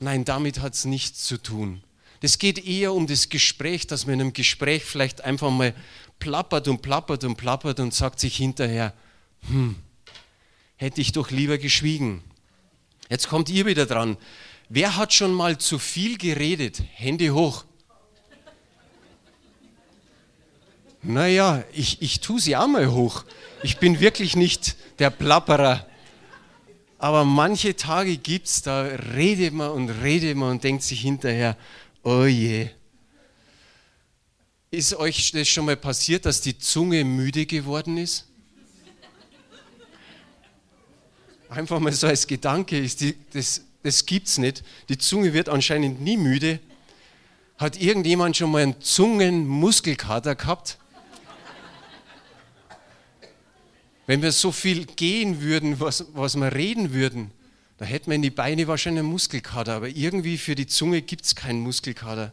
Nein, 0.00 0.24
damit 0.24 0.60
hat 0.60 0.74
es 0.74 0.84
nichts 0.84 1.24
zu 1.24 1.40
tun. 1.40 1.82
Es 2.20 2.38
geht 2.38 2.64
eher 2.66 2.92
um 2.92 3.06
das 3.06 3.28
Gespräch, 3.28 3.86
dass 3.86 4.06
man 4.06 4.14
in 4.14 4.20
einem 4.22 4.32
Gespräch 4.32 4.84
vielleicht 4.84 5.22
einfach 5.22 5.50
mal 5.50 5.74
plappert 6.18 6.68
und 6.68 6.82
plappert 6.82 7.22
und 7.22 7.36
plappert 7.36 7.80
und 7.80 7.94
sagt 7.94 8.18
sich 8.18 8.36
hinterher, 8.36 8.94
hm, 9.48 9.76
hätte 10.76 11.00
ich 11.00 11.12
doch 11.12 11.30
lieber 11.30 11.58
geschwiegen. 11.58 12.22
Jetzt 13.10 13.28
kommt 13.28 13.48
ihr 13.50 13.66
wieder 13.66 13.86
dran. 13.86 14.16
Wer 14.68 14.96
hat 14.96 15.12
schon 15.12 15.32
mal 15.32 15.58
zu 15.58 15.78
viel 15.78 16.16
geredet? 16.16 16.82
Hände 16.94 17.30
hoch. 17.34 17.64
Naja, 21.04 21.62
ich, 21.72 22.00
ich 22.00 22.20
tue 22.20 22.40
sie 22.40 22.56
auch 22.56 22.66
mal 22.66 22.90
hoch. 22.90 23.24
Ich 23.62 23.76
bin 23.76 24.00
wirklich 24.00 24.36
nicht 24.36 24.76
der 24.98 25.10
Plapperer. 25.10 25.86
Aber 26.98 27.26
manche 27.26 27.76
Tage 27.76 28.16
gibt 28.16 28.46
es, 28.46 28.62
da 28.62 28.82
redet 28.82 29.52
man 29.52 29.70
und 29.70 29.90
redet 29.90 30.36
man 30.36 30.52
und 30.52 30.64
denkt 30.64 30.82
sich 30.82 31.02
hinterher, 31.02 31.58
oh 32.02 32.24
je. 32.24 32.70
Ist 34.70 34.94
euch 34.94 35.30
das 35.32 35.46
schon 35.46 35.66
mal 35.66 35.76
passiert, 35.76 36.24
dass 36.24 36.40
die 36.40 36.56
Zunge 36.58 37.04
müde 37.04 37.44
geworden 37.44 37.98
ist? 37.98 38.26
Einfach 41.50 41.78
mal 41.78 41.92
so 41.92 42.06
als 42.06 42.26
Gedanke, 42.26 42.78
ist 42.78 43.02
die, 43.02 43.14
das, 43.32 43.60
das 43.82 44.02
es 44.10 44.38
nicht. 44.38 44.64
Die 44.88 44.96
Zunge 44.96 45.34
wird 45.34 45.50
anscheinend 45.50 46.00
nie 46.00 46.16
müde. 46.16 46.58
Hat 47.58 47.80
irgendjemand 47.80 48.38
schon 48.38 48.50
mal 48.50 48.62
einen 48.62 48.80
Zungenmuskelkater 48.80 50.34
gehabt? 50.34 50.78
Wenn 54.06 54.20
wir 54.20 54.32
so 54.32 54.52
viel 54.52 54.84
gehen 54.84 55.40
würden, 55.40 55.80
was, 55.80 56.04
was 56.12 56.36
wir 56.36 56.52
reden 56.52 56.92
würden, 56.92 57.30
da 57.78 57.84
hätten 57.84 58.10
wir 58.10 58.16
in 58.16 58.22
die 58.22 58.30
Beine 58.30 58.68
wahrscheinlich 58.68 59.00
einen 59.00 59.10
Muskelkater, 59.10 59.74
aber 59.74 59.88
irgendwie 59.88 60.38
für 60.38 60.54
die 60.54 60.66
Zunge 60.66 61.02
gibt 61.02 61.24
es 61.24 61.34
keinen 61.34 61.60
Muskelkater. 61.60 62.32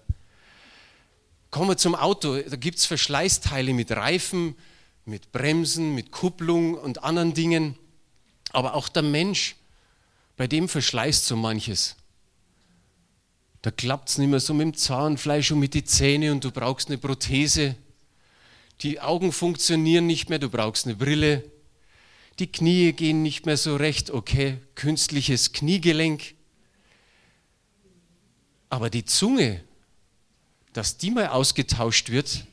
Kommen 1.50 1.70
wir 1.70 1.78
zum 1.78 1.96
Auto, 1.96 2.38
da 2.38 2.56
gibt 2.56 2.78
es 2.78 2.86
Verschleißteile 2.86 3.74
mit 3.74 3.92
Reifen, 3.92 4.56
mit 5.06 5.32
Bremsen, 5.32 5.96
mit 5.96 6.12
Kupplung 6.12 6.76
und 6.76 7.04
anderen 7.04 7.34
Dingen. 7.34 7.76
Aber 8.52 8.76
auch 8.76 8.88
der 8.88 9.04
Mensch, 9.04 9.56
bei 10.38 10.48
dem 10.48 10.70
verschleißt 10.70 11.26
so 11.26 11.36
manches. 11.36 11.96
Da 13.62 13.72
klappt 13.72 14.10
es 14.10 14.18
nicht 14.18 14.30
mehr 14.30 14.40
so 14.40 14.54
mit 14.54 14.66
dem 14.66 14.74
Zahnfleisch 14.76 15.52
und 15.52 15.60
mit 15.60 15.74
den 15.74 15.86
Zähnen 15.86 16.34
und 16.34 16.44
du 16.44 16.52
brauchst 16.52 16.90
eine 16.90 16.98
Prothese. 16.98 17.76
Die 18.82 19.00
Augen 19.00 19.32
funktionieren 19.32 20.08
nicht 20.08 20.30
mehr, 20.30 20.40
du 20.40 20.50
brauchst 20.50 20.86
eine 20.86 20.96
Brille 20.96 21.44
die 22.42 22.52
Knie 22.52 22.92
gehen 22.92 23.22
nicht 23.22 23.46
mehr 23.46 23.56
so 23.56 23.76
recht, 23.76 24.10
okay, 24.10 24.58
künstliches 24.74 25.54
Kniegelenk. 25.54 26.34
Aber 28.68 28.90
die 28.90 29.06
Zunge, 29.06 29.64
dass 30.74 30.98
die 30.98 31.12
mal 31.12 31.28
ausgetauscht 31.28 32.10
wird, 32.10 32.46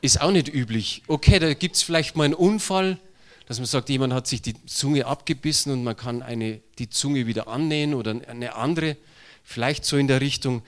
ist 0.00 0.22
auch 0.22 0.30
nicht 0.30 0.48
üblich. 0.48 1.02
Okay, 1.08 1.38
da 1.38 1.52
gibt 1.52 1.76
es 1.76 1.82
vielleicht 1.82 2.16
mal 2.16 2.24
einen 2.24 2.34
Unfall, 2.34 2.98
dass 3.44 3.58
man 3.58 3.66
sagt, 3.66 3.90
jemand 3.90 4.14
hat 4.14 4.26
sich 4.26 4.40
die 4.40 4.54
Zunge 4.64 5.04
abgebissen 5.04 5.72
und 5.72 5.84
man 5.84 5.94
kann 5.94 6.22
eine, 6.22 6.62
die 6.78 6.88
Zunge 6.88 7.26
wieder 7.26 7.48
annähen 7.48 7.92
oder 7.92 8.12
eine 8.28 8.54
andere, 8.54 8.96
vielleicht 9.44 9.84
so 9.84 9.98
in 9.98 10.08
der 10.08 10.22
Richtung. 10.22 10.62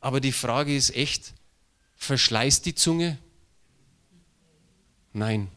Aber 0.00 0.20
die 0.20 0.32
Frage 0.32 0.74
ist 0.74 0.96
echt, 0.96 1.34
verschleißt 1.94 2.66
die 2.66 2.74
Zunge? 2.74 3.16
Nein. 5.12 5.48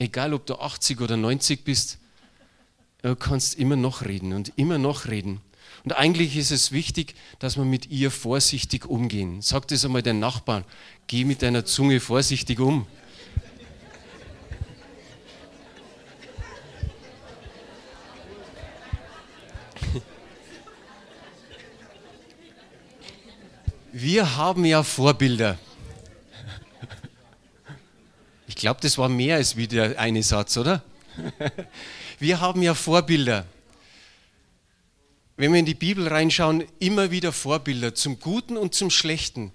Egal, 0.00 0.32
ob 0.32 0.46
du 0.46 0.54
80 0.54 1.02
oder 1.02 1.18
90 1.18 1.62
bist, 1.62 1.98
du 3.02 3.14
kannst 3.14 3.58
immer 3.58 3.76
noch 3.76 4.02
reden 4.02 4.32
und 4.32 4.50
immer 4.56 4.78
noch 4.78 5.08
reden. 5.08 5.42
Und 5.84 5.92
eigentlich 5.92 6.38
ist 6.38 6.50
es 6.50 6.72
wichtig, 6.72 7.14
dass 7.38 7.58
wir 7.58 7.66
mit 7.66 7.90
ihr 7.90 8.10
vorsichtig 8.10 8.86
umgehen. 8.86 9.42
Sag 9.42 9.68
das 9.68 9.84
einmal 9.84 10.02
deinen 10.02 10.18
Nachbarn, 10.18 10.64
geh 11.06 11.26
mit 11.26 11.42
deiner 11.42 11.66
Zunge 11.66 12.00
vorsichtig 12.00 12.60
um. 12.60 12.86
Wir 23.92 24.36
haben 24.36 24.64
ja 24.64 24.82
Vorbilder 24.82 25.58
glaube, 28.56 28.80
das 28.80 28.98
war 28.98 29.08
mehr 29.08 29.36
als 29.36 29.56
wieder 29.56 29.98
eine 29.98 30.22
Satz, 30.22 30.56
oder? 30.56 30.82
Wir 32.18 32.40
haben 32.40 32.62
ja 32.62 32.74
Vorbilder. 32.74 33.46
Wenn 35.36 35.52
wir 35.52 35.60
in 35.60 35.64
die 35.64 35.74
Bibel 35.74 36.06
reinschauen, 36.06 36.64
immer 36.80 37.10
wieder 37.10 37.32
Vorbilder 37.32 37.94
zum 37.94 38.20
Guten 38.20 38.58
und 38.58 38.74
zum 38.74 38.90
Schlechten. 38.90 39.52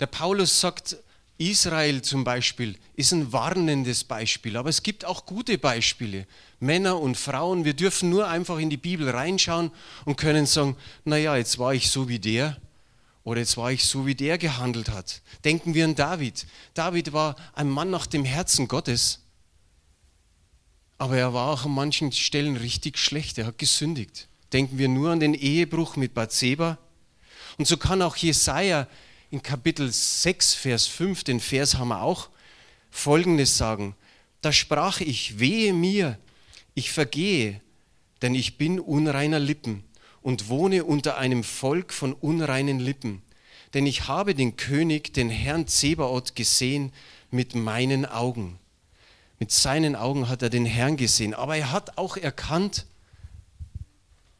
Der 0.00 0.06
Paulus 0.06 0.60
sagt, 0.60 0.96
Israel 1.38 2.02
zum 2.02 2.24
Beispiel 2.24 2.76
ist 2.96 3.12
ein 3.12 3.32
warnendes 3.32 4.02
Beispiel, 4.02 4.56
aber 4.56 4.68
es 4.68 4.82
gibt 4.82 5.04
auch 5.04 5.26
gute 5.26 5.56
Beispiele. 5.56 6.26
Männer 6.58 6.98
und 6.98 7.16
Frauen, 7.16 7.64
wir 7.64 7.74
dürfen 7.74 8.10
nur 8.10 8.26
einfach 8.26 8.58
in 8.58 8.68
die 8.68 8.76
Bibel 8.76 9.08
reinschauen 9.08 9.70
und 10.04 10.16
können 10.16 10.46
sagen, 10.46 10.76
naja, 11.04 11.36
jetzt 11.36 11.60
war 11.60 11.72
ich 11.72 11.88
so 11.88 12.08
wie 12.08 12.18
der 12.18 12.56
oder 13.28 13.40
jetzt 13.40 13.58
war 13.58 13.70
ich 13.70 13.84
so, 13.84 14.06
wie 14.06 14.14
der 14.14 14.38
gehandelt 14.38 14.88
hat. 14.88 15.20
Denken 15.44 15.74
wir 15.74 15.84
an 15.84 15.94
David. 15.94 16.46
David 16.72 17.12
war 17.12 17.36
ein 17.52 17.68
Mann 17.68 17.90
nach 17.90 18.06
dem 18.06 18.24
Herzen 18.24 18.68
Gottes, 18.68 19.20
aber 20.96 21.18
er 21.18 21.34
war 21.34 21.52
auch 21.52 21.66
an 21.66 21.72
manchen 21.72 22.10
Stellen 22.10 22.56
richtig 22.56 22.96
schlecht. 22.96 23.36
Er 23.36 23.44
hat 23.44 23.58
gesündigt. 23.58 24.28
Denken 24.54 24.78
wir 24.78 24.88
nur 24.88 25.10
an 25.10 25.20
den 25.20 25.34
Ehebruch 25.34 25.96
mit 25.96 26.14
Bathseba. 26.14 26.78
Und 27.58 27.68
so 27.68 27.76
kann 27.76 28.00
auch 28.00 28.16
Jesaja 28.16 28.88
in 29.30 29.42
Kapitel 29.42 29.92
6, 29.92 30.54
Vers 30.54 30.86
5, 30.86 31.22
den 31.24 31.40
Vers 31.40 31.74
haben 31.74 31.88
wir 31.88 32.00
auch, 32.00 32.30
folgendes 32.90 33.58
sagen: 33.58 33.94
Da 34.40 34.52
sprach 34.52 35.02
ich, 35.02 35.38
wehe 35.38 35.74
mir, 35.74 36.18
ich 36.74 36.92
vergehe, 36.92 37.60
denn 38.22 38.34
ich 38.34 38.56
bin 38.56 38.80
unreiner 38.80 39.38
Lippen 39.38 39.84
und 40.28 40.50
wohne 40.50 40.84
unter 40.84 41.16
einem 41.16 41.42
Volk 41.42 41.90
von 41.90 42.12
unreinen 42.12 42.80
Lippen. 42.80 43.22
Denn 43.72 43.86
ich 43.86 44.08
habe 44.08 44.34
den 44.34 44.56
König, 44.56 45.14
den 45.14 45.30
Herrn 45.30 45.66
Zebaoth, 45.66 46.34
gesehen 46.34 46.92
mit 47.30 47.54
meinen 47.54 48.04
Augen. 48.04 48.58
Mit 49.38 49.52
seinen 49.52 49.96
Augen 49.96 50.28
hat 50.28 50.42
er 50.42 50.50
den 50.50 50.66
Herrn 50.66 50.98
gesehen, 50.98 51.32
aber 51.32 51.56
er 51.56 51.72
hat 51.72 51.96
auch 51.96 52.18
erkannt, 52.18 52.84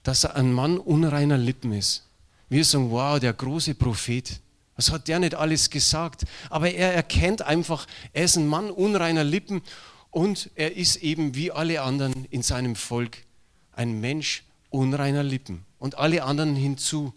dass 0.02 0.24
er 0.24 0.36
ein 0.36 0.52
Mann 0.52 0.76
unreiner 0.76 1.38
Lippen 1.38 1.72
ist. 1.72 2.04
Wir 2.50 2.66
sagen, 2.66 2.90
wow, 2.90 3.18
der 3.18 3.32
große 3.32 3.74
Prophet. 3.74 4.40
Was 4.76 4.90
hat 4.90 5.08
der 5.08 5.20
nicht 5.20 5.36
alles 5.36 5.70
gesagt? 5.70 6.26
Aber 6.50 6.70
er 6.70 6.92
erkennt 6.92 7.40
einfach, 7.40 7.86
er 8.12 8.24
ist 8.24 8.36
ein 8.36 8.46
Mann 8.46 8.70
unreiner 8.70 9.24
Lippen 9.24 9.62
und 10.10 10.50
er 10.54 10.76
ist 10.76 10.96
eben 10.96 11.34
wie 11.34 11.50
alle 11.50 11.80
anderen 11.80 12.26
in 12.26 12.42
seinem 12.42 12.76
Volk 12.76 13.24
ein 13.72 14.02
Mensch 14.02 14.42
unreiner 14.68 15.22
Lippen. 15.22 15.64
Und 15.78 15.96
alle 15.96 16.24
anderen 16.24 16.56
hinzu. 16.56 17.14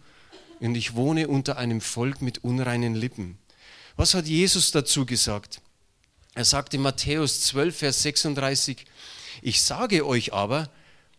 Und 0.59 0.75
ich 0.75 0.95
wohne 0.95 1.27
unter 1.27 1.57
einem 1.57 1.81
Volk 1.81 2.21
mit 2.21 2.43
unreinen 2.43 2.95
Lippen. 2.95 3.37
Was 3.95 4.13
hat 4.13 4.27
Jesus 4.27 4.71
dazu 4.71 5.05
gesagt? 5.05 5.61
Er 6.33 6.45
sagt 6.45 6.73
in 6.73 6.81
Matthäus 6.81 7.41
12, 7.41 7.77
Vers 7.77 8.03
36, 8.03 8.85
ich 9.41 9.61
sage 9.61 10.05
euch 10.05 10.33
aber, 10.33 10.69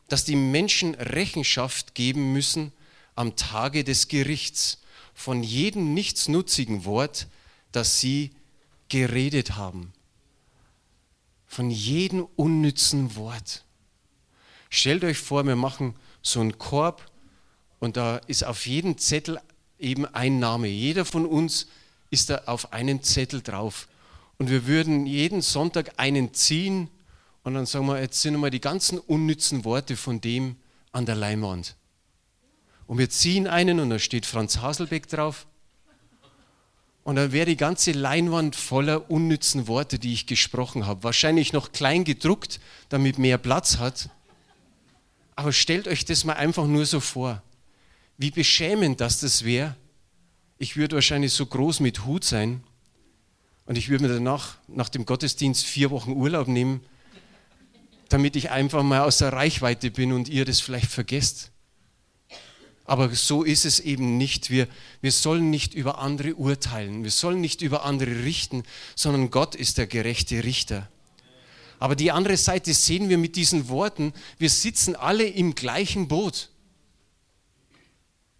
dass 0.09 0.25
die 0.25 0.37
Menschen 0.37 0.95
Rechenschaft 0.95 1.95
geben 1.95 2.33
müssen 2.33 2.73
am 3.15 3.37
Tage 3.37 3.85
des 3.85 4.09
Gerichts 4.09 4.79
von 5.15 5.43
jedem 5.43 5.93
nichtsnutzigen 5.95 6.85
Wort, 6.85 7.29
das 7.73 8.01
sie 8.01 8.31
geredet 8.89 9.57
haben. 9.57 9.93
Von 11.47 11.71
jedem 11.71 12.27
unnützen 12.37 13.15
Wort. 13.17 13.65
Stellt 14.71 15.05
euch 15.05 15.19
vor, 15.19 15.47
wir 15.47 15.57
machen 15.57 15.95
so 16.23 16.41
einen 16.41 16.59
Korb 16.59 17.12
und 17.83 17.97
da 17.97 18.19
ist 18.29 18.45
auf 18.45 18.65
jedem 18.69 18.97
Zettel 18.97 19.41
eben 19.81 20.07
ein 20.07 20.39
Name. 20.39 20.69
Jeder 20.69 21.05
von 21.05 21.27
uns 21.27 21.67
ist 22.11 22.31
da 22.31 22.43
auf 22.47 22.73
einen 22.73 23.03
Zettel 23.03 23.43
drauf. 23.43 23.89
Und 24.39 24.51
wir 24.51 24.69
würden 24.69 25.05
jeden 25.05 25.43
Sonntag 25.43 25.95
einen 25.97 26.33
ziehen 26.33 26.89
und 27.43 27.55
dann 27.55 27.67
sagen 27.67 27.87
wir, 27.87 28.01
jetzt 28.01 28.23
sind 28.23 28.37
mal 28.37 28.53
die 28.53 28.61
ganzen 28.61 29.01
unnützen 29.01 29.65
Worte 29.65 29.97
von 29.97 30.21
dem 30.21 30.55
an 30.93 31.07
der 31.07 31.17
Leinwand. 31.17 31.75
Und 32.87 32.99
wir 32.99 33.11
ziehen 33.11 33.49
einen 33.49 33.81
und 33.81 33.91
da 33.91 33.99
steht 33.99 34.27
Franz 34.27 34.59
Haselbeck 34.59 35.09
drauf. 35.09 35.49
Und 37.03 37.17
dann 37.17 37.33
wäre 37.33 37.47
die 37.47 37.57
ganze 37.57 37.91
Leinwand 37.91 38.55
voller 38.55 39.11
unnützen 39.11 39.67
Worte, 39.67 39.99
die 39.99 40.13
ich 40.13 40.29
gesprochen 40.29 40.87
habe. 40.87 41.03
Wahrscheinlich 41.03 41.53
noch 41.53 41.73
klein 41.73 42.05
gedruckt, 42.05 42.61
damit 42.91 43.19
mehr 43.19 43.39
Platz 43.39 43.79
hat. 43.79 44.09
Aber 45.35 45.53
stellt 45.53 45.89
euch 45.89 46.05
das 46.05 46.23
mal 46.23 46.35
einfach 46.35 46.69
nur 46.69 46.87
so 46.87 47.01
vor. 47.01 47.43
Wie 48.19 48.31
beschämend 48.31 49.01
das 49.01 49.21
das 49.21 49.45
wäre. 49.45 49.77
Ich 50.59 50.77
würde 50.77 50.97
wahrscheinlich 50.97 51.33
so 51.33 51.47
groß 51.47 51.81
mit 51.81 52.05
Hut 52.05 52.25
sein 52.25 52.63
und 53.67 53.77
ich 53.77 53.89
würde 53.89 54.05
mir 54.05 54.15
danach, 54.15 54.57
nach 54.69 54.89
dem 54.89 55.07
Gottesdienst, 55.07 55.65
vier 55.65 55.91
Wochen 55.91 56.13
Urlaub 56.13 56.49
nehmen, 56.49 56.81
damit 58.09 58.37
ich 58.37 58.51
einfach 58.51 58.83
mal 58.83 59.01
aus 59.01 59.19
der 59.19 59.33
Reichweite 59.33 59.91
bin 59.91 60.13
und 60.13 60.29
ihr 60.29 60.45
das 60.45 60.61
vielleicht 60.61 60.91
vergesst. 60.91 61.51
Aber 62.85 63.15
so 63.15 63.43
ist 63.43 63.65
es 63.65 63.81
eben 63.81 64.19
nicht. 64.19 64.51
Wir, 64.51 64.69
wir 65.01 65.13
sollen 65.13 65.51
nicht 65.51 65.73
über 65.73 65.99
andere 65.99 66.35
urteilen. 66.35 67.05
Wir 67.05 67.11
sollen 67.11 67.41
nicht 67.41 67.63
über 67.63 67.85
andere 67.85 68.25
richten, 68.25 68.65
sondern 68.97 69.31
Gott 69.31 69.55
ist 69.55 69.79
der 69.79 69.87
gerechte 69.87 70.45
Richter. 70.45 70.89
Aber 71.79 71.97
die 71.97 72.13
andere 72.13 72.37
Seite 72.37 72.75
sehen 72.75 73.09
wir 73.09 73.19
mit 73.19 73.35
diesen 73.35 73.69
Worten. 73.69 74.13
Wir 74.39 74.51
sitzen 74.51 74.95
alle 74.95 75.25
im 75.25 75.55
gleichen 75.55 76.07
Boot. 76.07 76.51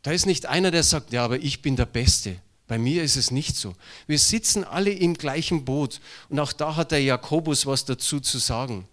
Da 0.03 0.11
ist 0.11 0.27
nicht 0.27 0.47
einer, 0.47 0.71
der 0.71 0.83
sagt, 0.83 1.13
ja, 1.13 1.25
aber 1.25 1.39
ich 1.39 1.63
bin 1.63 1.77
der 1.77 1.87
Beste. 1.87 2.37
Bei 2.67 2.79
mir 2.79 3.03
ist 3.03 3.17
es 3.17 3.31
nicht 3.31 3.57
so. 3.57 3.75
Wir 4.07 4.19
sitzen 4.19 4.65
alle 4.65 4.91
im 4.91 5.15
gleichen 5.15 5.65
Boot. 5.65 6.01
Und 6.29 6.41
auch 6.41 6.53
da 6.53 6.77
hat 6.77 6.91
der 6.91 7.03
Jakobus 7.03 7.67
was 7.67 7.85
dazu 7.85 8.21
zu 8.21 8.39
sagen. 8.39 8.89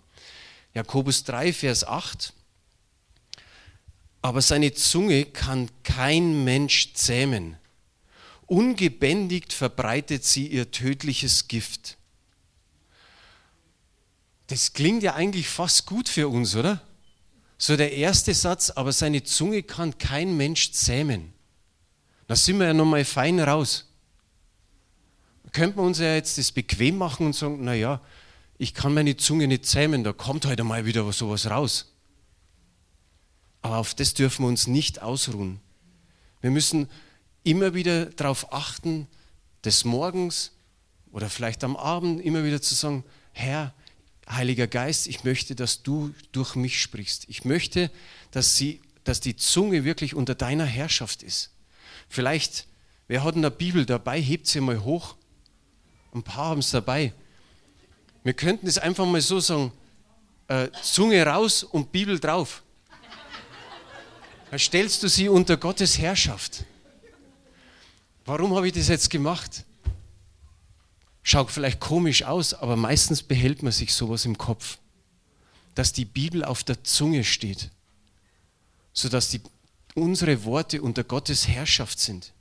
Jakobus 0.73 1.23
3, 1.23 1.53
Vers 1.53 1.83
8 1.83 2.33
aber 4.21 4.41
seine 4.41 4.73
Zunge 4.73 5.25
kann 5.25 5.69
kein 5.83 6.43
Mensch 6.43 6.93
zähmen. 6.93 7.57
Ungebändigt 8.47 9.53
verbreitet 9.53 10.25
sie 10.25 10.47
ihr 10.47 10.71
tödliches 10.71 11.47
Gift. 11.47 11.97
Das 14.47 14.73
klingt 14.73 15.03
ja 15.03 15.13
eigentlich 15.13 15.47
fast 15.47 15.85
gut 15.85 16.09
für 16.09 16.27
uns, 16.27 16.55
oder? 16.55 16.81
So 17.59 17.75
der 17.75 17.91
erste 17.91 18.33
Satz, 18.33 18.69
aber 18.69 18.93
seine 18.93 19.21
Zunge 19.23 19.61
kann 19.61 19.97
kein 19.97 20.35
Mensch 20.37 20.71
zähmen. 20.71 21.33
Da 22.25 22.35
sind 22.35 22.57
wir 22.57 22.67
ja 22.67 22.73
nochmal 22.73 23.03
fein 23.03 23.39
raus. 23.39 23.85
Könnten 25.51 25.77
wir 25.77 25.83
uns 25.83 25.99
ja 25.99 26.15
jetzt 26.15 26.37
das 26.37 26.51
bequem 26.51 26.97
machen 26.97 27.27
und 27.27 27.35
sagen, 27.35 27.63
naja, 27.63 28.01
ich 28.57 28.73
kann 28.73 28.93
meine 28.93 29.17
Zunge 29.17 29.47
nicht 29.47 29.65
zähmen, 29.65 30.03
da 30.03 30.13
kommt 30.13 30.45
heute 30.45 30.63
mal 30.63 30.85
wieder 30.85 31.11
sowas 31.11 31.49
raus. 31.49 31.91
Aber 33.61 33.77
auf 33.77 33.93
das 33.93 34.13
dürfen 34.13 34.45
wir 34.45 34.49
uns 34.49 34.67
nicht 34.67 35.01
ausruhen. 35.01 35.59
Wir 36.39 36.51
müssen 36.51 36.87
immer 37.43 37.73
wieder 37.73 38.05
darauf 38.05 38.53
achten, 38.53 39.07
des 39.65 39.83
Morgens 39.83 40.51
oder 41.11 41.29
vielleicht 41.29 41.65
am 41.65 41.75
Abend 41.75 42.21
immer 42.21 42.45
wieder 42.45 42.61
zu 42.61 42.75
sagen, 42.75 43.03
Herr, 43.33 43.73
Heiliger 44.31 44.67
Geist, 44.67 45.07
ich 45.07 45.23
möchte, 45.23 45.55
dass 45.55 45.81
du 45.81 46.13
durch 46.31 46.55
mich 46.55 46.81
sprichst. 46.81 47.25
Ich 47.27 47.45
möchte, 47.45 47.89
dass, 48.31 48.55
sie, 48.55 48.81
dass 49.03 49.19
die 49.19 49.35
Zunge 49.35 49.83
wirklich 49.83 50.13
unter 50.13 50.35
deiner 50.35 50.65
Herrschaft 50.65 51.23
ist. 51.23 51.51
Vielleicht, 52.09 52.67
wer 53.07 53.23
hat 53.23 53.35
in 53.35 53.41
der 53.41 53.49
Bibel 53.49 53.85
dabei, 53.85 54.21
hebt 54.21 54.47
sie 54.47 54.61
mal 54.61 54.83
hoch. 54.83 55.15
Ein 56.13 56.23
paar 56.23 56.49
haben 56.49 56.59
es 56.59 56.69
dabei. 56.69 57.13
Wir 58.23 58.33
könnten 58.33 58.67
es 58.67 58.77
einfach 58.77 59.05
mal 59.05 59.21
so 59.21 59.39
sagen, 59.39 59.71
äh, 60.47 60.69
Zunge 60.83 61.25
raus 61.25 61.63
und 61.63 61.91
Bibel 61.91 62.19
drauf. 62.19 62.63
Dann 64.49 64.59
stellst 64.59 65.01
du 65.03 65.07
sie 65.07 65.29
unter 65.29 65.57
Gottes 65.57 65.97
Herrschaft. 65.97 66.65
Warum 68.25 68.55
habe 68.55 68.67
ich 68.67 68.73
das 68.73 68.87
jetzt 68.87 69.09
gemacht? 69.09 69.63
Schaut 71.23 71.51
vielleicht 71.51 71.79
komisch 71.79 72.23
aus, 72.23 72.53
aber 72.53 72.75
meistens 72.75 73.23
behält 73.23 73.63
man 73.63 73.71
sich 73.71 73.93
sowas 73.93 74.25
im 74.25 74.37
Kopf, 74.37 74.77
dass 75.75 75.93
die 75.93 76.05
Bibel 76.05 76.43
auf 76.43 76.63
der 76.63 76.83
Zunge 76.83 77.23
steht, 77.23 77.69
sodass 78.93 79.29
die, 79.29 79.41
unsere 79.95 80.43
Worte 80.43 80.81
unter 80.81 81.03
Gottes 81.03 81.47
Herrschaft 81.47 81.99
sind. 81.99 82.33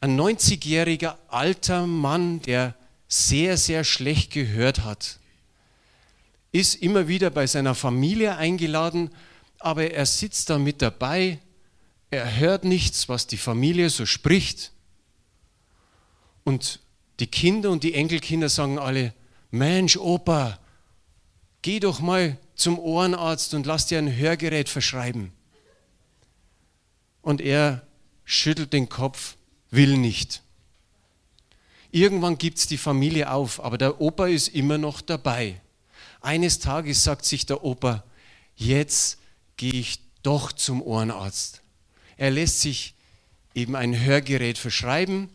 Ein 0.00 0.18
90-jähriger 0.18 1.16
alter 1.28 1.86
Mann, 1.86 2.40
der 2.42 2.74
sehr, 3.08 3.56
sehr 3.56 3.84
schlecht 3.84 4.32
gehört 4.32 4.84
hat, 4.84 5.18
ist 6.52 6.76
immer 6.76 7.08
wieder 7.08 7.30
bei 7.30 7.46
seiner 7.46 7.74
Familie 7.74 8.36
eingeladen 8.36 9.10
aber 9.58 9.90
er 9.90 10.06
sitzt 10.06 10.50
da 10.50 10.58
mit 10.58 10.82
dabei, 10.82 11.38
er 12.10 12.36
hört 12.36 12.64
nichts, 12.64 13.08
was 13.08 13.26
die 13.26 13.36
Familie 13.36 13.90
so 13.90 14.06
spricht. 14.06 14.72
Und 16.48 16.80
die 17.20 17.26
Kinder 17.26 17.70
und 17.70 17.82
die 17.82 17.92
Enkelkinder 17.92 18.48
sagen 18.48 18.78
alle, 18.78 19.12
Mensch, 19.50 19.98
Opa, 19.98 20.58
geh 21.60 21.78
doch 21.78 22.00
mal 22.00 22.38
zum 22.54 22.78
Ohrenarzt 22.78 23.52
und 23.52 23.66
lass 23.66 23.86
dir 23.86 23.98
ein 23.98 24.16
Hörgerät 24.16 24.70
verschreiben. 24.70 25.32
Und 27.20 27.42
er 27.42 27.86
schüttelt 28.24 28.72
den 28.72 28.88
Kopf, 28.88 29.36
will 29.70 29.98
nicht. 29.98 30.40
Irgendwann 31.90 32.38
gibt 32.38 32.56
es 32.56 32.66
die 32.66 32.78
Familie 32.78 33.30
auf, 33.30 33.62
aber 33.62 33.76
der 33.76 34.00
Opa 34.00 34.28
ist 34.28 34.48
immer 34.48 34.78
noch 34.78 35.02
dabei. 35.02 35.60
Eines 36.22 36.60
Tages 36.60 37.04
sagt 37.04 37.26
sich 37.26 37.44
der 37.44 37.62
Opa, 37.62 38.04
jetzt 38.56 39.18
gehe 39.58 39.74
ich 39.74 40.00
doch 40.22 40.52
zum 40.52 40.80
Ohrenarzt. 40.80 41.60
Er 42.16 42.30
lässt 42.30 42.62
sich 42.62 42.94
eben 43.54 43.76
ein 43.76 44.00
Hörgerät 44.00 44.56
verschreiben. 44.56 45.28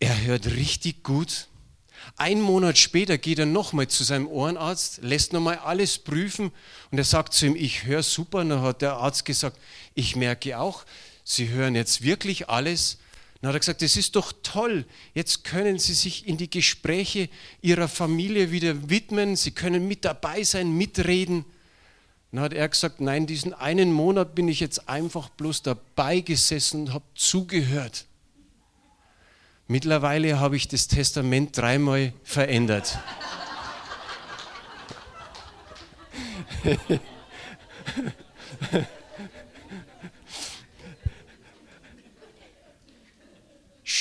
Er 0.00 0.22
hört 0.22 0.46
richtig 0.46 1.02
gut. 1.02 1.48
Ein 2.16 2.40
Monat 2.40 2.78
später 2.78 3.18
geht 3.18 3.38
er 3.38 3.46
nochmal 3.46 3.88
zu 3.88 4.04
seinem 4.04 4.28
Ohrenarzt, 4.28 5.00
lässt 5.02 5.32
nochmal 5.32 5.58
alles 5.58 5.98
prüfen 5.98 6.52
und 6.90 6.98
er 6.98 7.04
sagt 7.04 7.34
zu 7.34 7.46
ihm, 7.46 7.56
ich 7.56 7.84
höre 7.84 8.02
super. 8.02 8.38
Und 8.38 8.50
dann 8.50 8.62
hat 8.62 8.82
der 8.82 8.94
Arzt 8.94 9.24
gesagt, 9.24 9.58
ich 9.94 10.16
merke 10.16 10.58
auch, 10.58 10.84
Sie 11.24 11.50
hören 11.50 11.74
jetzt 11.74 12.02
wirklich 12.02 12.48
alles. 12.48 12.98
Dann 13.40 13.48
hat 13.48 13.56
er 13.56 13.60
gesagt, 13.60 13.82
das 13.82 13.96
ist 13.96 14.16
doch 14.16 14.32
toll. 14.42 14.86
Jetzt 15.14 15.44
können 15.44 15.78
Sie 15.78 15.92
sich 15.92 16.26
in 16.26 16.38
die 16.38 16.48
Gespräche 16.48 17.28
Ihrer 17.60 17.88
Familie 17.88 18.50
wieder 18.50 18.88
widmen. 18.88 19.36
Sie 19.36 19.50
können 19.50 19.86
mit 19.86 20.04
dabei 20.06 20.42
sein, 20.42 20.70
mitreden. 20.72 21.44
Dann 22.32 22.40
hat 22.40 22.54
er 22.54 22.68
gesagt, 22.68 23.00
nein, 23.00 23.26
diesen 23.26 23.52
einen 23.52 23.92
Monat 23.92 24.34
bin 24.34 24.48
ich 24.48 24.60
jetzt 24.60 24.88
einfach 24.88 25.28
bloß 25.28 25.62
dabei 25.62 26.20
gesessen 26.20 26.82
und 26.82 26.94
habe 26.94 27.04
zugehört. 27.14 28.07
Mittlerweile 29.70 30.40
habe 30.40 30.56
ich 30.56 30.66
das 30.66 30.88
Testament 30.88 31.56
dreimal 31.56 32.14
verändert. 32.24 32.98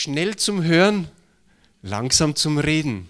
schnell 0.07 0.37
zum 0.37 0.63
Hören, 0.63 1.09
langsam 1.81 2.33
zum 2.37 2.59
Reden. 2.59 3.09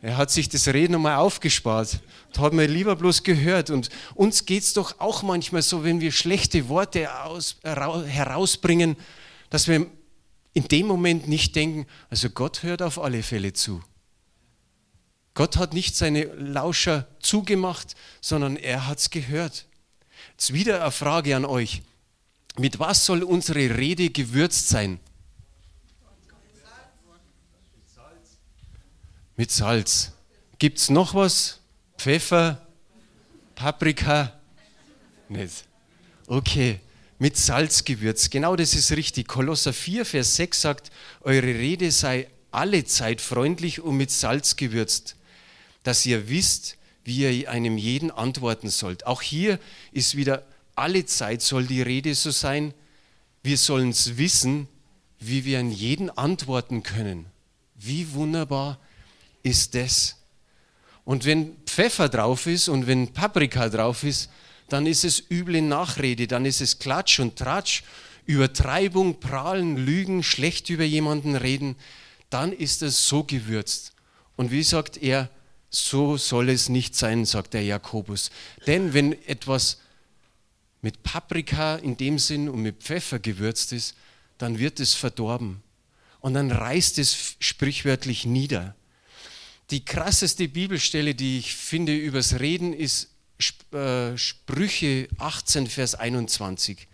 Er 0.00 0.16
hat 0.16 0.30
sich 0.30 0.48
das 0.48 0.66
Reden 0.68 0.94
einmal 0.94 1.16
aufgespart 1.16 2.00
und 2.28 2.38
hat 2.38 2.54
mir 2.54 2.66
lieber 2.66 2.96
bloß 2.96 3.22
gehört. 3.22 3.68
Und 3.68 3.90
uns 4.14 4.46
geht 4.46 4.62
es 4.62 4.72
doch 4.72 4.98
auch 4.98 5.22
manchmal 5.22 5.60
so, 5.60 5.84
wenn 5.84 6.00
wir 6.00 6.10
schlechte 6.10 6.70
Worte 6.70 7.22
aus, 7.22 7.56
herausbringen, 7.62 8.96
dass 9.50 9.68
wir 9.68 9.86
in 10.54 10.68
dem 10.68 10.86
Moment 10.86 11.28
nicht 11.28 11.56
denken, 11.56 11.86
also 12.10 12.30
Gott 12.30 12.62
hört 12.62 12.82
auf 12.82 12.98
alle 12.98 13.22
Fälle 13.22 13.52
zu. 13.52 13.82
Gott 15.34 15.56
hat 15.56 15.72
nicht 15.72 15.96
seine 15.96 16.24
Lauscher 16.24 17.08
zugemacht, 17.20 17.94
sondern 18.20 18.56
er 18.56 18.86
hat 18.86 18.98
es 18.98 19.10
gehört. 19.10 19.66
Jetzt 20.32 20.52
wieder 20.52 20.82
eine 20.82 20.90
Frage 20.90 21.34
an 21.34 21.46
euch. 21.46 21.82
Mit 22.58 22.78
was 22.78 23.06
soll 23.06 23.22
unsere 23.22 23.78
Rede 23.78 24.10
gewürzt 24.10 24.68
sein? 24.68 25.00
Mit 29.36 29.50
Salz. 29.50 30.12
Gibt 30.58 30.78
es 30.78 30.90
noch 30.90 31.14
was? 31.14 31.60
Pfeffer? 31.96 32.66
Paprika? 33.54 34.38
Nicht. 35.30 35.64
Okay, 36.26 36.78
mit 37.22 37.36
Salz 37.36 37.84
gewürzt. 37.84 38.32
Genau 38.32 38.56
das 38.56 38.74
ist 38.74 38.90
richtig. 38.90 39.28
Kolosser 39.28 39.72
4, 39.72 40.04
Vers 40.04 40.34
6 40.34 40.60
sagt, 40.60 40.90
eure 41.20 41.46
Rede 41.46 41.92
sei 41.92 42.26
alle 42.50 42.84
Zeit 42.84 43.20
freundlich 43.20 43.80
und 43.80 43.96
mit 43.96 44.10
Salz 44.10 44.56
gewürzt, 44.56 45.14
dass 45.84 46.04
ihr 46.04 46.28
wisst, 46.28 46.78
wie 47.04 47.40
ihr 47.40 47.48
einem 47.48 47.78
jeden 47.78 48.10
antworten 48.10 48.70
sollt. 48.70 49.06
Auch 49.06 49.22
hier 49.22 49.60
ist 49.92 50.16
wieder 50.16 50.42
alle 50.74 51.06
Zeit 51.06 51.42
soll 51.42 51.64
die 51.64 51.80
Rede 51.80 52.12
so 52.16 52.32
sein, 52.32 52.74
wir 53.44 53.56
sollen 53.56 53.90
es 53.90 54.16
wissen, 54.18 54.66
wie 55.20 55.44
wir 55.44 55.60
an 55.60 55.70
jeden 55.70 56.10
antworten 56.10 56.82
können. 56.82 57.26
Wie 57.76 58.14
wunderbar 58.14 58.80
ist 59.44 59.76
das? 59.76 60.16
Und 61.04 61.24
wenn 61.24 61.54
Pfeffer 61.66 62.08
drauf 62.08 62.48
ist 62.48 62.66
und 62.66 62.88
wenn 62.88 63.12
Paprika 63.12 63.68
drauf 63.68 64.02
ist, 64.02 64.28
dann 64.72 64.86
ist 64.86 65.04
es 65.04 65.22
üble 65.30 65.60
Nachrede, 65.60 66.26
dann 66.26 66.46
ist 66.46 66.60
es 66.60 66.78
Klatsch 66.78 67.20
und 67.20 67.36
Tratsch, 67.36 67.82
Übertreibung, 68.24 69.20
Prahlen, 69.20 69.76
Lügen, 69.76 70.22
schlecht 70.22 70.70
über 70.70 70.84
jemanden 70.84 71.36
reden, 71.36 71.76
dann 72.30 72.52
ist 72.52 72.82
es 72.82 73.06
so 73.06 73.24
gewürzt. 73.24 73.92
Und 74.36 74.50
wie 74.50 74.62
sagt 74.62 74.96
er, 74.96 75.28
so 75.68 76.16
soll 76.16 76.48
es 76.48 76.68
nicht 76.68 76.94
sein, 76.94 77.24
sagt 77.24 77.54
der 77.54 77.64
Jakobus. 77.64 78.30
Denn 78.66 78.94
wenn 78.94 79.12
etwas 79.26 79.78
mit 80.80 81.02
Paprika 81.02 81.76
in 81.76 81.96
dem 81.96 82.18
Sinn 82.18 82.48
und 82.48 82.62
mit 82.62 82.82
Pfeffer 82.82 83.18
gewürzt 83.18 83.72
ist, 83.72 83.94
dann 84.38 84.58
wird 84.58 84.80
es 84.80 84.94
verdorben. 84.94 85.62
Und 86.20 86.34
dann 86.34 86.50
reißt 86.50 86.98
es 86.98 87.36
sprichwörtlich 87.40 88.26
nieder. 88.26 88.74
Die 89.70 89.84
krasseste 89.84 90.48
Bibelstelle, 90.48 91.14
die 91.14 91.38
ich 91.38 91.54
finde 91.54 91.96
übers 91.96 92.40
Reden, 92.40 92.72
ist 92.72 93.11
Sprüche 94.16 95.08
18, 95.18 95.66
Vers 95.66 95.94
21. 95.94 96.88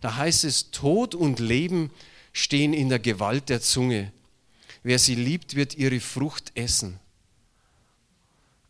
Da 0.00 0.16
heißt 0.16 0.44
es, 0.44 0.70
Tod 0.70 1.14
und 1.14 1.38
Leben 1.38 1.90
stehen 2.32 2.72
in 2.74 2.88
der 2.88 2.98
Gewalt 2.98 3.48
der 3.48 3.60
Zunge. 3.60 4.12
Wer 4.82 4.98
sie 4.98 5.14
liebt, 5.14 5.54
wird 5.54 5.74
ihre 5.74 6.00
Frucht 6.00 6.52
essen. 6.54 7.00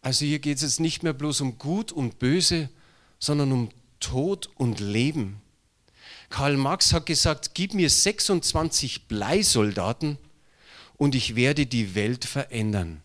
Also 0.00 0.24
hier 0.24 0.38
geht 0.38 0.58
es 0.58 0.62
jetzt 0.62 0.80
nicht 0.80 1.02
mehr 1.02 1.14
bloß 1.14 1.40
um 1.40 1.58
Gut 1.58 1.90
und 1.90 2.18
Böse, 2.18 2.68
sondern 3.18 3.52
um 3.52 3.70
Tod 4.00 4.50
und 4.56 4.80
Leben. 4.80 5.40
Karl 6.28 6.56
Marx 6.56 6.92
hat 6.92 7.06
gesagt, 7.06 7.54
gib 7.54 7.74
mir 7.74 7.88
26 7.88 9.08
Bleisoldaten 9.08 10.18
und 10.96 11.14
ich 11.14 11.36
werde 11.36 11.66
die 11.66 11.94
Welt 11.94 12.24
verändern. 12.24 13.02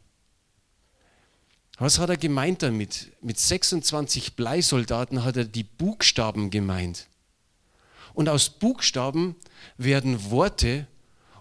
Was 1.79 1.97
hat 1.97 2.09
er 2.09 2.17
gemeint 2.17 2.61
damit? 2.61 3.11
Mit 3.21 3.39
26 3.39 4.35
Bleisoldaten 4.35 5.23
hat 5.23 5.37
er 5.37 5.45
die 5.45 5.63
Buchstaben 5.63 6.49
gemeint. 6.49 7.07
Und 8.13 8.29
aus 8.29 8.49
Buchstaben 8.49 9.35
werden 9.77 10.29
Worte 10.29 10.87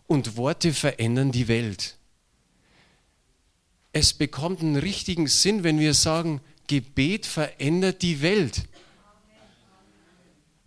und 0.06 0.36
Worte 0.36 0.72
verändern 0.72 1.32
die 1.32 1.48
Welt. 1.48 1.96
Es 3.92 4.14
bekommt 4.14 4.60
einen 4.60 4.76
richtigen 4.76 5.26
Sinn, 5.26 5.64
wenn 5.64 5.78
wir 5.78 5.92
sagen, 5.92 6.40
Gebet 6.68 7.26
verändert 7.26 8.02
die 8.02 8.22
Welt 8.22 8.68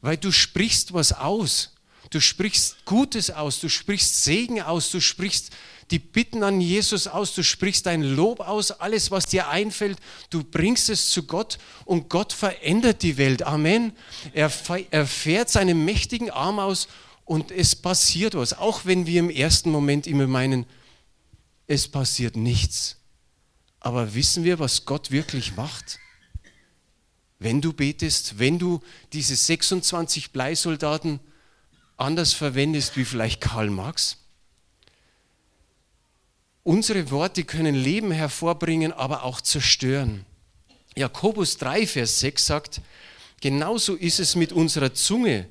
weil 0.01 0.17
du 0.17 0.31
sprichst 0.31 0.93
was 0.93 1.13
aus. 1.13 1.73
Du 2.09 2.19
sprichst 2.19 2.83
Gutes 2.85 3.31
aus, 3.31 3.61
du 3.61 3.69
sprichst 3.69 4.23
Segen 4.23 4.61
aus, 4.61 4.91
du 4.91 4.99
sprichst 4.99 5.51
die 5.91 5.99
Bitten 5.99 6.43
an 6.43 6.61
Jesus 6.61 7.07
aus, 7.07 7.35
du 7.35 7.43
sprichst 7.43 7.85
dein 7.85 8.01
Lob 8.01 8.39
aus, 8.39 8.71
alles, 8.71 9.11
was 9.11 9.25
dir 9.25 9.49
einfällt, 9.49 9.99
du 10.29 10.43
bringst 10.43 10.89
es 10.89 11.09
zu 11.09 11.23
Gott 11.23 11.57
und 11.85 12.09
Gott 12.09 12.33
verändert 12.33 13.03
die 13.03 13.17
Welt. 13.17 13.43
Amen. 13.43 13.93
Er, 14.33 14.51
er 14.91 15.05
fährt 15.05 15.49
seinen 15.49 15.85
mächtigen 15.85 16.29
Arm 16.29 16.59
aus 16.59 16.87
und 17.25 17.51
es 17.51 17.75
passiert 17.75 18.35
was, 18.35 18.53
auch 18.53 18.85
wenn 18.85 19.05
wir 19.05 19.19
im 19.19 19.29
ersten 19.29 19.71
Moment 19.71 20.07
immer 20.07 20.27
meinen, 20.27 20.65
es 21.67 21.87
passiert 21.87 22.35
nichts. 22.35 22.97
Aber 23.79 24.15
wissen 24.15 24.43
wir, 24.43 24.59
was 24.59 24.85
Gott 24.85 25.11
wirklich 25.11 25.55
macht? 25.55 25.99
wenn 27.41 27.59
du 27.59 27.73
betest, 27.73 28.37
wenn 28.37 28.59
du 28.59 28.81
diese 29.13 29.35
26 29.35 30.31
Bleisoldaten 30.31 31.19
anders 31.97 32.33
verwendest 32.33 32.97
wie 32.97 33.03
vielleicht 33.03 33.41
Karl 33.41 33.71
Marx? 33.71 34.17
Unsere 36.71 37.11
Worte 37.11 37.43
können 37.43 37.75
Leben 37.75 38.11
hervorbringen, 38.11 38.93
aber 38.93 39.23
auch 39.23 39.41
zerstören. 39.41 40.25
Jakobus 40.95 41.57
3, 41.57 41.85
Vers 41.85 42.21
6 42.21 42.45
sagt, 42.45 42.81
genauso 43.41 43.95
ist 43.95 44.21
es 44.21 44.37
mit 44.37 44.53
unserer 44.53 44.93
Zunge. 44.93 45.49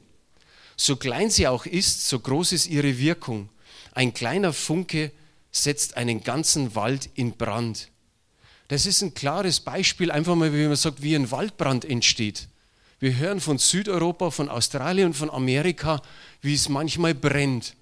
So 0.78 0.96
klein 0.96 1.28
sie 1.28 1.46
auch 1.46 1.66
ist, 1.66 2.08
so 2.08 2.20
groß 2.20 2.52
ist 2.52 2.68
ihre 2.68 2.96
Wirkung. 2.96 3.50
Ein 3.92 4.14
kleiner 4.14 4.54
Funke 4.54 5.12
setzt 5.52 5.98
einen 5.98 6.24
ganzen 6.24 6.74
Wald 6.74 7.10
in 7.16 7.32
Brand. 7.32 7.88
Das 8.68 8.86
ist 8.86 9.02
ein 9.02 9.12
klares 9.12 9.60
Beispiel, 9.60 10.10
einfach 10.10 10.36
mal, 10.36 10.54
wie 10.54 10.68
man 10.68 10.76
sagt, 10.76 11.02
wie 11.02 11.14
ein 11.14 11.30
Waldbrand 11.30 11.84
entsteht. 11.84 12.48
Wir 12.98 13.14
hören 13.16 13.40
von 13.40 13.58
Südeuropa, 13.58 14.30
von 14.30 14.48
Australien 14.48 15.12
von 15.12 15.28
Amerika, 15.28 16.00
wie 16.40 16.54
es 16.54 16.70
manchmal 16.70 17.14
brennt. 17.14 17.74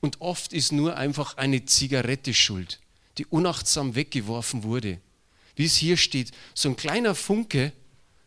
Und 0.00 0.20
oft 0.20 0.52
ist 0.52 0.72
nur 0.72 0.96
einfach 0.96 1.36
eine 1.36 1.64
Zigarette 1.64 2.34
schuld, 2.34 2.80
die 3.18 3.26
unachtsam 3.26 3.94
weggeworfen 3.94 4.62
wurde. 4.62 5.00
Wie 5.54 5.64
es 5.64 5.76
hier 5.76 5.96
steht, 5.96 6.32
so 6.54 6.68
ein 6.68 6.76
kleiner 6.76 7.14
Funke 7.14 7.72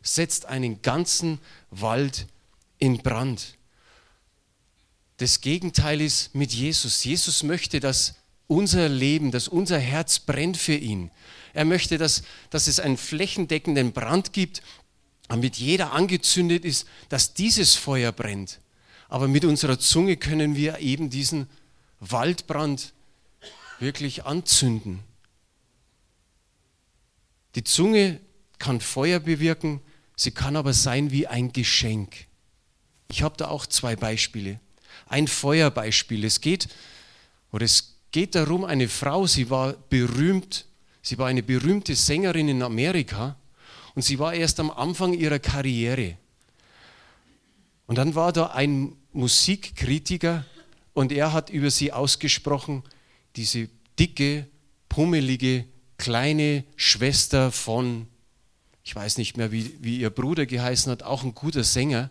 setzt 0.02 0.46
einen 0.46 0.82
ganzen 0.82 1.40
Wald 1.70 2.28
in 2.80 2.98
Brand. 2.98 3.56
Das 5.18 5.42
Gegenteil 5.42 6.02
ist 6.02 6.34
mit 6.34 6.54
Jesus. 6.54 7.04
Jesus 7.04 7.44
möchte, 7.44 7.80
dass 7.80 8.16
unser 8.48 8.90
Leben, 8.90 9.32
dass 9.32 9.48
unser 9.48 9.78
Herz 9.78 10.20
brennt 10.20 10.58
für 10.58 10.76
ihn. 10.76 11.12
Er 11.54 11.66
möchte, 11.66 11.98
dass, 11.98 12.24
dass 12.50 12.68
es 12.68 12.80
einen 12.80 12.98
flächendeckenden 12.98 13.92
Brand 13.92 14.34
gibt, 14.34 14.64
damit 15.28 15.58
jeder 15.58 15.92
angezündet 15.94 16.66
ist, 16.66 16.88
dass 17.10 17.34
dieses 17.34 17.76
Feuer 17.76 18.12
brennt. 18.12 18.60
Aber 19.08 19.28
mit 19.28 19.46
unserer 19.46 19.78
Zunge 19.78 20.18
können 20.18 20.56
wir 20.56 20.80
eben 20.80 21.10
diesen 21.10 21.48
Waldbrand 22.00 22.94
wirklich 23.80 24.26
anzünden. 24.26 25.00
Die 27.56 27.64
Zunge 27.64 28.20
kann 28.58 28.82
Feuer 28.82 29.20
bewirken, 29.20 29.82
sie 30.16 30.32
kann 30.32 30.56
aber 30.56 30.74
sein 30.74 31.12
wie 31.12 31.28
ein 31.28 31.52
Geschenk. 31.54 32.28
Ich 33.10 33.24
habe 33.24 33.38
da 33.38 33.48
auch 33.48 33.66
zwei 33.66 33.96
Beispiele. 33.96 34.60
Ein 35.08 35.28
Feuerbeispiel. 35.28 36.24
Es 36.26 36.42
geht, 36.42 36.68
oder 37.52 37.66
es 37.66 37.96
geht 38.12 38.36
darum, 38.36 38.66
eine 38.66 38.88
Frau, 38.88 39.26
sie 39.26 39.50
war 39.50 39.74
berühmt 39.74 40.66
Sie 41.02 41.18
war 41.18 41.28
eine 41.28 41.44
berühmte 41.44 41.96
Sängerin 41.96 42.50
in 42.50 42.62
Amerika 42.62 43.36
und 43.96 44.04
sie 44.04 44.20
war 44.20 44.34
erst 44.34 44.60
am 44.60 44.70
Anfang 44.70 45.14
ihrer 45.14 45.40
Karriere. 45.40 46.18
Und 47.88 47.98
dann 47.98 48.16
war 48.16 48.32
da 48.32 48.48
ein 48.48 48.96
Musikkritiker 49.14 50.46
und 50.94 51.12
er 51.12 51.34
hat 51.34 51.50
über 51.50 51.72
sie 51.72 51.92
ausgesprochen, 51.92 52.84
diese 53.36 53.70
dicke, 53.98 54.48
pummelige, 54.88 55.66
kleine 55.98 56.64
Schwester 56.76 57.52
von, 57.52 58.08
ich 58.84 58.96
weiß 58.96 59.18
nicht 59.18 59.38
mehr, 59.38 59.52
wie, 59.52 59.76
wie 59.82 60.00
ihr 60.00 60.10
Bruder 60.10 60.46
geheißen 60.46 60.92
hat, 60.92 61.04
auch 61.04 61.24
ein 61.24 61.36
guter 61.36 61.64
Sänger, 61.64 62.10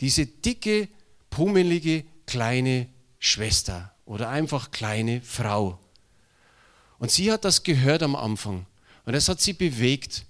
diese 0.00 0.26
dicke, 0.26 0.88
pummelige, 1.30 2.04
kleine 2.26 2.88
Schwester 3.18 3.94
oder 4.04 4.28
einfach 4.28 4.70
kleine 4.70 5.20
Frau. 5.22 5.78
Und 6.98 7.10
sie 7.10 7.30
hat 7.30 7.44
das 7.44 7.62
gehört 7.62 8.02
am 8.02 8.16
Anfang. 8.16 8.66
Und 9.04 9.12
das 9.12 9.28
hat 9.28 9.40
sie 9.40 9.52
bewegt. 9.52 10.24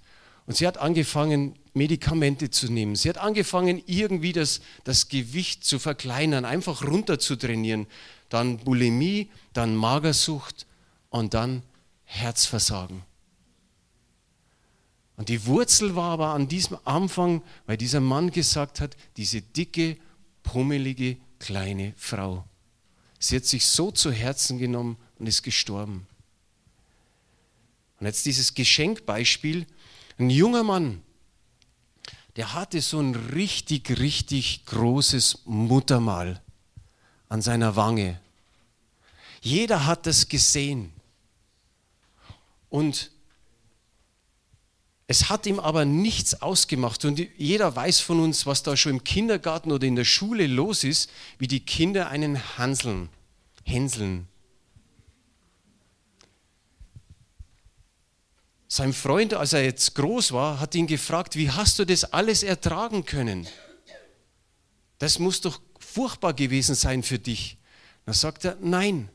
Und 0.47 0.55
sie 0.55 0.65
hat 0.65 0.77
angefangen, 0.77 1.55
Medikamente 1.73 2.49
zu 2.49 2.71
nehmen. 2.71 2.95
Sie 2.95 3.09
hat 3.09 3.17
angefangen, 3.17 3.83
irgendwie 3.85 4.33
das, 4.33 4.61
das 4.85 5.09
Gewicht 5.09 5.63
zu 5.63 5.77
verkleinern, 5.77 6.45
einfach 6.45 6.83
runter 6.83 7.19
zu 7.19 7.35
trainieren. 7.35 7.85
Dann 8.29 8.57
Bulimie, 8.57 9.29
dann 9.53 9.75
Magersucht 9.75 10.65
und 11.09 11.33
dann 11.33 11.61
Herzversagen. 12.05 13.03
Und 15.17 15.29
die 15.29 15.45
Wurzel 15.45 15.95
war 15.95 16.11
aber 16.11 16.29
an 16.29 16.47
diesem 16.47 16.77
Anfang, 16.85 17.41
weil 17.65 17.75
dieser 17.77 17.99
Mann 17.99 18.31
gesagt 18.31 18.79
hat, 18.79 18.95
diese 19.17 19.41
dicke, 19.41 19.97
pummelige, 20.43 21.17
kleine 21.39 21.93
Frau. 21.97 22.45
Sie 23.19 23.35
hat 23.35 23.45
sich 23.45 23.65
so 23.65 23.91
zu 23.91 24.11
Herzen 24.11 24.59
genommen 24.59 24.97
und 25.19 25.27
ist 25.27 25.43
gestorben. 25.43 26.07
Und 27.99 28.05
jetzt 28.05 28.25
dieses 28.25 28.53
Geschenkbeispiel. 28.53 29.65
Ein 30.19 30.29
junger 30.29 30.63
Mann, 30.63 31.01
der 32.35 32.53
hatte 32.53 32.81
so 32.81 32.99
ein 32.99 33.15
richtig, 33.15 33.99
richtig 33.99 34.65
großes 34.65 35.41
Muttermal 35.45 36.41
an 37.29 37.41
seiner 37.41 37.75
Wange. 37.75 38.19
Jeder 39.41 39.85
hat 39.85 40.05
das 40.05 40.27
gesehen. 40.27 40.91
Und 42.69 43.11
es 45.07 45.29
hat 45.29 45.45
ihm 45.45 45.59
aber 45.59 45.85
nichts 45.85 46.41
ausgemacht. 46.41 47.05
Und 47.05 47.19
jeder 47.37 47.75
weiß 47.75 48.01
von 48.01 48.19
uns, 48.19 48.45
was 48.45 48.61
da 48.63 48.75
schon 48.75 48.93
im 48.93 49.03
Kindergarten 49.03 49.71
oder 49.71 49.87
in 49.87 49.95
der 49.95 50.03
Schule 50.03 50.47
los 50.47 50.83
ist, 50.83 51.09
wie 51.39 51.47
die 51.47 51.61
Kinder 51.61 52.09
einen 52.09 52.57
Hanseln, 52.57 53.09
hänseln. 53.63 54.27
Sein 58.67 58.91
Freund, 58.91 59.33
als 59.33 59.53
er 59.53 59.63
jetzt 59.63 59.95
groß 59.95 60.33
war, 60.33 60.59
hat 60.59 60.75
ihn 60.75 60.87
gefragt, 60.87 61.35
wie 61.37 61.49
hast 61.51 61.79
du 61.79 61.85
das 61.85 62.03
alles 62.03 62.43
ertragen 62.43 63.05
können? 63.05 63.47
Das 64.99 65.19
muss 65.19 65.41
doch 65.41 65.61
furchtbar 65.79 66.33
gewesen 66.33 66.75
sein 66.75 67.01
für 67.01 67.19
dich. 67.19 67.57
Da 68.05 68.13
sagt 68.13 68.45
er, 68.45 68.57
nein, 68.61 69.09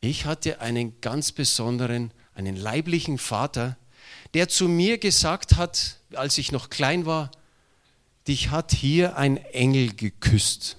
ich 0.00 0.24
hatte 0.24 0.60
einen 0.60 1.00
ganz 1.00 1.32
besonderen, 1.32 2.12
einen 2.34 2.56
leiblichen 2.56 3.18
Vater, 3.18 3.76
der 4.32 4.48
zu 4.48 4.66
mir 4.66 4.98
gesagt 4.98 5.56
hat, 5.56 5.98
als 6.14 6.38
ich 6.38 6.52
noch 6.52 6.70
klein 6.70 7.04
war, 7.04 7.30
dich 8.26 8.50
hat 8.50 8.72
hier 8.72 9.16
ein 9.16 9.36
Engel 9.36 9.94
geküsst. 9.94 10.78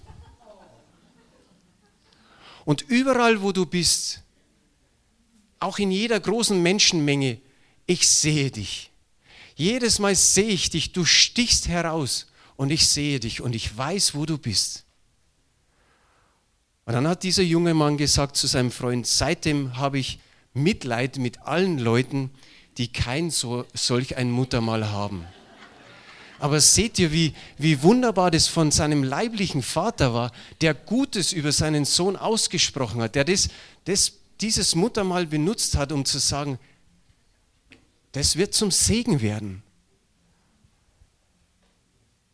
Und 2.65 2.81
überall, 2.81 3.41
wo 3.41 3.51
du 3.51 3.65
bist, 3.65 4.21
auch 5.61 5.79
in 5.79 5.91
jeder 5.91 6.19
großen 6.19 6.61
Menschenmenge, 6.61 7.39
ich 7.85 8.09
sehe 8.09 8.51
dich. 8.51 8.91
Jedes 9.55 9.99
Mal 9.99 10.15
sehe 10.15 10.47
ich 10.47 10.69
dich, 10.69 10.91
du 10.91 11.05
stichst 11.05 11.67
heraus 11.67 12.27
und 12.57 12.71
ich 12.71 12.87
sehe 12.87 13.19
dich 13.19 13.41
und 13.41 13.55
ich 13.55 13.77
weiß, 13.77 14.15
wo 14.15 14.25
du 14.25 14.37
bist. 14.37 14.85
Und 16.85 16.93
dann 16.93 17.07
hat 17.07 17.23
dieser 17.23 17.43
junge 17.43 17.73
Mann 17.73 17.97
gesagt 17.97 18.35
zu 18.37 18.47
seinem 18.47 18.71
Freund, 18.71 19.05
seitdem 19.05 19.77
habe 19.77 19.99
ich 19.99 20.19
Mitleid 20.53 21.17
mit 21.17 21.41
allen 21.43 21.77
Leuten, 21.77 22.31
die 22.77 22.91
kein 22.91 23.29
so, 23.29 23.65
solch 23.73 24.17
ein 24.17 24.31
Muttermal 24.31 24.89
haben. 24.89 25.25
Aber 26.39 26.59
seht 26.59 26.97
ihr, 26.97 27.11
wie, 27.11 27.35
wie 27.59 27.83
wunderbar 27.83 28.31
das 28.31 28.47
von 28.47 28.71
seinem 28.71 29.03
leiblichen 29.03 29.61
Vater 29.61 30.15
war, 30.15 30.31
der 30.61 30.73
Gutes 30.73 31.33
über 31.33 31.51
seinen 31.51 31.85
Sohn 31.85 32.15
ausgesprochen 32.15 33.01
hat, 33.03 33.13
der 33.13 33.25
das, 33.25 33.49
das, 33.85 34.13
dieses 34.41 34.75
Muttermal 34.75 35.27
benutzt 35.27 35.77
hat, 35.77 35.91
um 35.91 36.03
zu 36.03 36.19
sagen, 36.19 36.57
das 38.11 38.35
wird 38.35 38.53
zum 38.53 38.71
Segen 38.71 39.21
werden. 39.21 39.63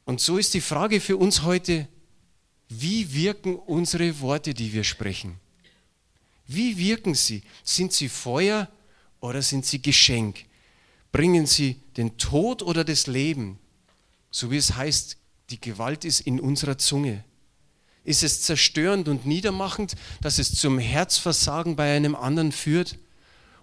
Und 0.06 0.22
so 0.22 0.38
ist 0.38 0.54
die 0.54 0.62
Frage 0.62 1.02
für 1.02 1.18
uns 1.18 1.44
heute, 1.44 1.88
wie 2.70 3.14
wirken 3.14 3.56
unsere 3.56 4.20
Worte, 4.22 4.54
die 4.54 4.72
wir 4.74 4.84
sprechen? 4.84 5.40
Wie 6.48 6.78
wirken 6.78 7.14
sie? 7.14 7.44
Sind 7.64 7.92
sie 7.92 8.10
Feuer 8.10 8.70
oder 9.20 9.42
sind 9.42 9.66
sie 9.66 9.82
Geschenk? 9.82 10.46
Bringen 11.12 11.46
sie 11.46 11.82
den 11.98 12.18
Tod 12.18 12.64
oder 12.64 12.84
das 12.84 13.08
Leben? 13.08 13.60
So 14.32 14.50
wie 14.50 14.58
es 14.58 14.76
heißt, 14.76 15.18
die 15.50 15.60
Gewalt 15.60 16.06
ist 16.06 16.22
in 16.22 16.40
unserer 16.40 16.78
Zunge. 16.78 17.24
Ist 18.04 18.24
es 18.24 18.42
zerstörend 18.42 19.08
und 19.08 19.26
niedermachend, 19.26 19.96
dass 20.22 20.40
es 20.40 20.54
zum 20.56 20.80
Herzversagen 20.80 21.76
bei 21.76 21.96
einem 21.96 22.16
anderen 22.16 22.52
führt? 22.52 22.98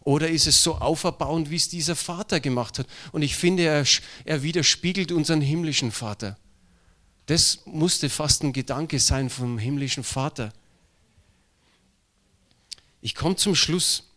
Oder 0.02 0.28
ist 0.28 0.46
es 0.46 0.62
so 0.62 0.76
auferbauend, 0.76 1.50
wie 1.50 1.56
es 1.56 1.70
dieser 1.70 1.96
Vater 1.96 2.38
gemacht 2.40 2.78
hat? 2.78 2.86
Und 3.12 3.22
ich 3.22 3.36
finde, 3.36 3.62
er, 3.62 3.84
er 4.26 4.42
widerspiegelt 4.42 5.12
unseren 5.12 5.40
himmlischen 5.40 5.92
Vater. 5.92 6.36
Das 7.26 7.60
musste 7.64 8.10
fast 8.10 8.42
ein 8.42 8.52
Gedanke 8.52 9.00
sein 9.00 9.30
vom 9.30 9.58
himmlischen 9.58 10.04
Vater. 10.04 10.52
Ich 13.00 13.14
komme 13.14 13.36
zum 13.36 13.54
Schluss. 13.54 14.10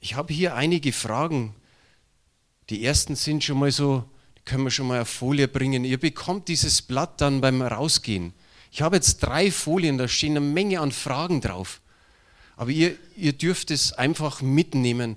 Ich 0.00 0.14
habe 0.14 0.32
hier 0.32 0.54
einige 0.54 0.92
Fragen. 0.92 1.56
Die 2.70 2.84
ersten 2.84 3.16
sind 3.16 3.42
schon 3.42 3.58
mal 3.58 3.72
so, 3.72 4.08
können 4.46 4.64
wir 4.64 4.70
schon 4.70 4.86
mal 4.86 5.02
auf 5.02 5.08
Folie 5.08 5.48
bringen. 5.48 5.84
Ihr 5.84 5.98
bekommt 5.98 6.48
dieses 6.48 6.80
Blatt 6.80 7.20
dann 7.20 7.42
beim 7.42 7.60
Rausgehen. 7.60 8.32
Ich 8.70 8.80
habe 8.80 8.96
jetzt 8.96 9.18
drei 9.18 9.50
Folien, 9.50 9.98
da 9.98 10.08
stehen 10.08 10.32
eine 10.32 10.40
Menge 10.40 10.80
an 10.80 10.92
Fragen 10.92 11.40
drauf. 11.40 11.80
Aber 12.56 12.70
ihr, 12.70 12.96
ihr 13.16 13.32
dürft 13.32 13.70
es 13.70 13.92
einfach 13.92 14.40
mitnehmen, 14.40 15.16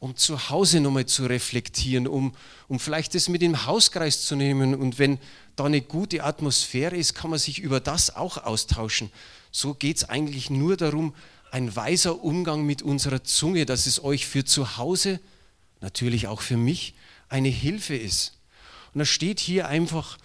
um 0.00 0.16
zu 0.16 0.50
Hause 0.50 0.80
nochmal 0.80 1.06
zu 1.06 1.26
reflektieren, 1.26 2.08
um, 2.08 2.34
um 2.66 2.80
vielleicht 2.80 3.14
das 3.14 3.28
mit 3.28 3.42
dem 3.42 3.66
Hauskreis 3.66 4.24
zu 4.24 4.34
nehmen. 4.34 4.74
Und 4.74 4.98
wenn 4.98 5.18
da 5.54 5.64
eine 5.64 5.80
gute 5.80 6.24
Atmosphäre 6.24 6.96
ist, 6.96 7.14
kann 7.14 7.30
man 7.30 7.38
sich 7.38 7.60
über 7.60 7.78
das 7.78 8.16
auch 8.16 8.38
austauschen. 8.38 9.12
So 9.52 9.74
geht 9.74 9.98
es 9.98 10.08
eigentlich 10.08 10.50
nur 10.50 10.76
darum, 10.76 11.14
ein 11.52 11.76
weiser 11.76 12.24
Umgang 12.24 12.64
mit 12.64 12.82
unserer 12.82 13.22
Zunge, 13.22 13.66
dass 13.66 13.86
es 13.86 14.02
euch 14.02 14.26
für 14.26 14.44
zu 14.44 14.78
Hause, 14.78 15.20
natürlich 15.80 16.26
auch 16.26 16.40
für 16.40 16.56
mich, 16.56 16.94
eine 17.28 17.50
Hilfe 17.50 17.94
ist. 17.94 18.32
Und 18.94 19.00
da 19.00 19.04
steht 19.04 19.40
hier 19.40 19.68
einfach, 19.68 20.18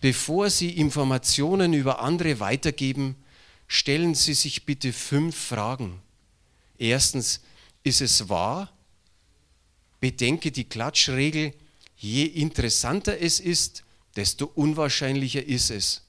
bevor 0.00 0.50
Sie 0.50 0.70
Informationen 0.70 1.72
über 1.72 2.00
andere 2.00 2.40
weitergeben, 2.40 3.16
stellen 3.66 4.14
Sie 4.14 4.34
sich 4.34 4.64
bitte 4.64 4.92
fünf 4.92 5.36
Fragen. 5.36 6.00
Erstens, 6.78 7.40
ist 7.82 8.00
es 8.00 8.28
wahr? 8.28 8.72
Bedenke 10.00 10.50
die 10.50 10.64
Klatschregel, 10.64 11.52
je 11.96 12.24
interessanter 12.24 13.20
es 13.20 13.40
ist, 13.40 13.84
desto 14.16 14.46
unwahrscheinlicher 14.46 15.44
ist 15.44 15.70
es. 15.70 16.02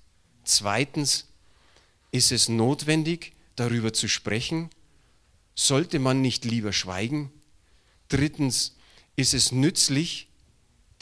Zweitens, 0.43 1.28
ist 2.12 2.32
es 2.32 2.49
notwendig, 2.49 3.34
darüber 3.56 3.93
zu 3.93 4.08
sprechen? 4.08 4.69
Sollte 5.56 5.99
man 5.99 6.21
nicht 6.21 6.45
lieber 6.45 6.73
schweigen? 6.73 7.32
Drittens, 8.10 8.75
ist 9.15 9.34
es 9.34 9.51
nützlich? 9.51 10.28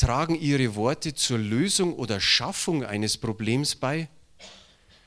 Tragen 0.04 0.36
Ihre 0.36 0.76
Worte 0.76 1.14
zur 1.14 1.38
Lösung 1.38 1.94
oder 1.94 2.20
Schaffung 2.20 2.84
eines 2.84 3.18
Problems 3.18 3.74
bei? 3.74 4.10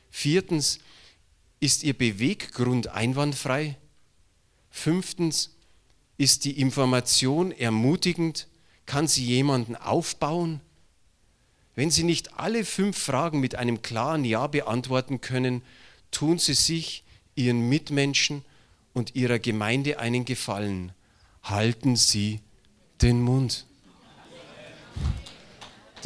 Viertens, 0.08 0.78
ist 1.60 1.82
Ihr 1.82 1.92
Beweggrund 1.92 2.88
einwandfrei? 2.88 3.76
Fünftens, 4.70 5.54
ist 6.16 6.46
die 6.46 6.58
Information 6.58 7.52
ermutigend? 7.52 8.48
Kann 8.86 9.06
sie 9.06 9.22
jemanden 9.26 9.76
aufbauen? 9.76 10.62
Wenn 11.74 11.90
Sie 11.90 12.04
nicht 12.04 12.38
alle 12.38 12.64
fünf 12.64 12.96
Fragen 12.96 13.38
mit 13.38 13.54
einem 13.54 13.82
klaren 13.82 14.24
Ja 14.24 14.46
beantworten 14.46 15.20
können, 15.20 15.60
tun 16.10 16.38
Sie 16.38 16.54
sich 16.54 17.04
Ihren 17.34 17.68
Mitmenschen 17.68 18.46
und 18.94 19.14
Ihrer 19.14 19.40
Gemeinde 19.40 19.98
einen 19.98 20.24
Gefallen. 20.24 20.92
Halten 21.42 21.96
Sie 21.96 22.40
den 23.02 23.20
Mund. 23.20 23.66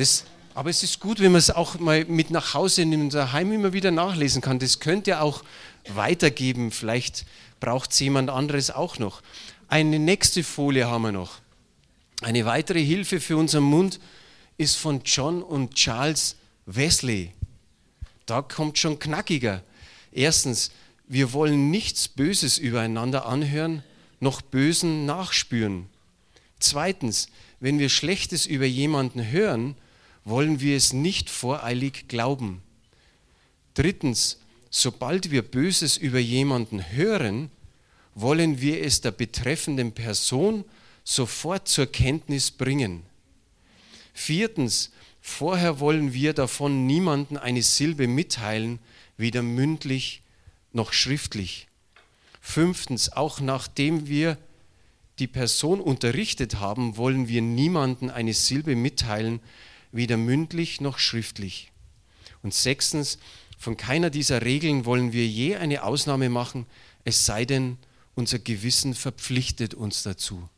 Das, 0.00 0.24
aber 0.54 0.70
es 0.70 0.82
ist 0.82 0.98
gut, 0.98 1.20
wenn 1.20 1.32
man 1.32 1.40
es 1.40 1.50
auch 1.50 1.78
mal 1.78 2.06
mit 2.06 2.30
nach 2.30 2.54
Hause 2.54 2.86
nimmt, 2.86 3.12
daheim 3.12 3.52
immer 3.52 3.74
wieder 3.74 3.90
nachlesen 3.90 4.40
kann. 4.40 4.58
Das 4.58 4.80
könnte 4.80 5.10
ihr 5.10 5.20
auch 5.20 5.44
weitergeben. 5.94 6.70
Vielleicht 6.70 7.26
braucht 7.60 7.92
es 7.92 8.00
jemand 8.00 8.30
anderes 8.30 8.70
auch 8.70 8.98
noch. 8.98 9.20
Eine 9.68 9.98
nächste 9.98 10.42
Folie 10.42 10.88
haben 10.88 11.02
wir 11.02 11.12
noch. 11.12 11.40
Eine 12.22 12.46
weitere 12.46 12.82
Hilfe 12.82 13.20
für 13.20 13.36
unseren 13.36 13.64
Mund 13.64 14.00
ist 14.56 14.76
von 14.76 15.02
John 15.04 15.42
und 15.42 15.74
Charles 15.74 16.36
Wesley. 16.64 17.32
Da 18.24 18.40
kommt 18.40 18.78
schon 18.78 18.98
knackiger. 18.98 19.62
Erstens, 20.12 20.70
wir 21.08 21.34
wollen 21.34 21.70
nichts 21.70 22.08
Böses 22.08 22.56
übereinander 22.56 23.26
anhören, 23.26 23.82
noch 24.18 24.40
Bösen 24.40 25.04
nachspüren. 25.04 25.88
Zweitens, 26.58 27.28
wenn 27.60 27.78
wir 27.78 27.90
Schlechtes 27.90 28.46
über 28.46 28.64
jemanden 28.64 29.30
hören, 29.30 29.76
wollen 30.24 30.60
wir 30.60 30.76
es 30.76 30.92
nicht 30.92 31.30
voreilig 31.30 32.08
glauben. 32.08 32.62
Drittens, 33.74 34.38
sobald 34.70 35.30
wir 35.30 35.42
Böses 35.42 35.96
über 35.96 36.18
jemanden 36.18 36.92
hören, 36.92 37.50
wollen 38.14 38.60
wir 38.60 38.82
es 38.84 39.00
der 39.00 39.12
betreffenden 39.12 39.92
Person 39.92 40.64
sofort 41.04 41.68
zur 41.68 41.86
Kenntnis 41.86 42.50
bringen. 42.50 43.02
Viertens, 44.12 44.90
vorher 45.20 45.80
wollen 45.80 46.12
wir 46.12 46.34
davon 46.34 46.86
niemanden 46.86 47.36
eine 47.36 47.62
Silbe 47.62 48.06
mitteilen, 48.06 48.78
weder 49.16 49.42
mündlich 49.42 50.22
noch 50.72 50.92
schriftlich. 50.92 51.68
Fünftens, 52.40 53.12
auch 53.12 53.40
nachdem 53.40 54.08
wir 54.08 54.38
die 55.18 55.26
Person 55.26 55.80
unterrichtet 55.80 56.60
haben, 56.60 56.96
wollen 56.96 57.28
wir 57.28 57.42
niemanden 57.42 58.10
eine 58.10 58.34
Silbe 58.34 58.74
mitteilen, 58.74 59.40
weder 59.92 60.16
mündlich 60.16 60.80
noch 60.80 60.98
schriftlich. 60.98 61.70
Und 62.42 62.54
sechstens, 62.54 63.18
von 63.58 63.76
keiner 63.76 64.10
dieser 64.10 64.42
Regeln 64.42 64.86
wollen 64.86 65.12
wir 65.12 65.26
je 65.26 65.56
eine 65.56 65.82
Ausnahme 65.82 66.30
machen, 66.30 66.66
es 67.04 67.26
sei 67.26 67.44
denn, 67.44 67.78
unser 68.14 68.38
Gewissen 68.38 68.94
verpflichtet 68.94 69.74
uns 69.74 70.02
dazu. 70.02 70.48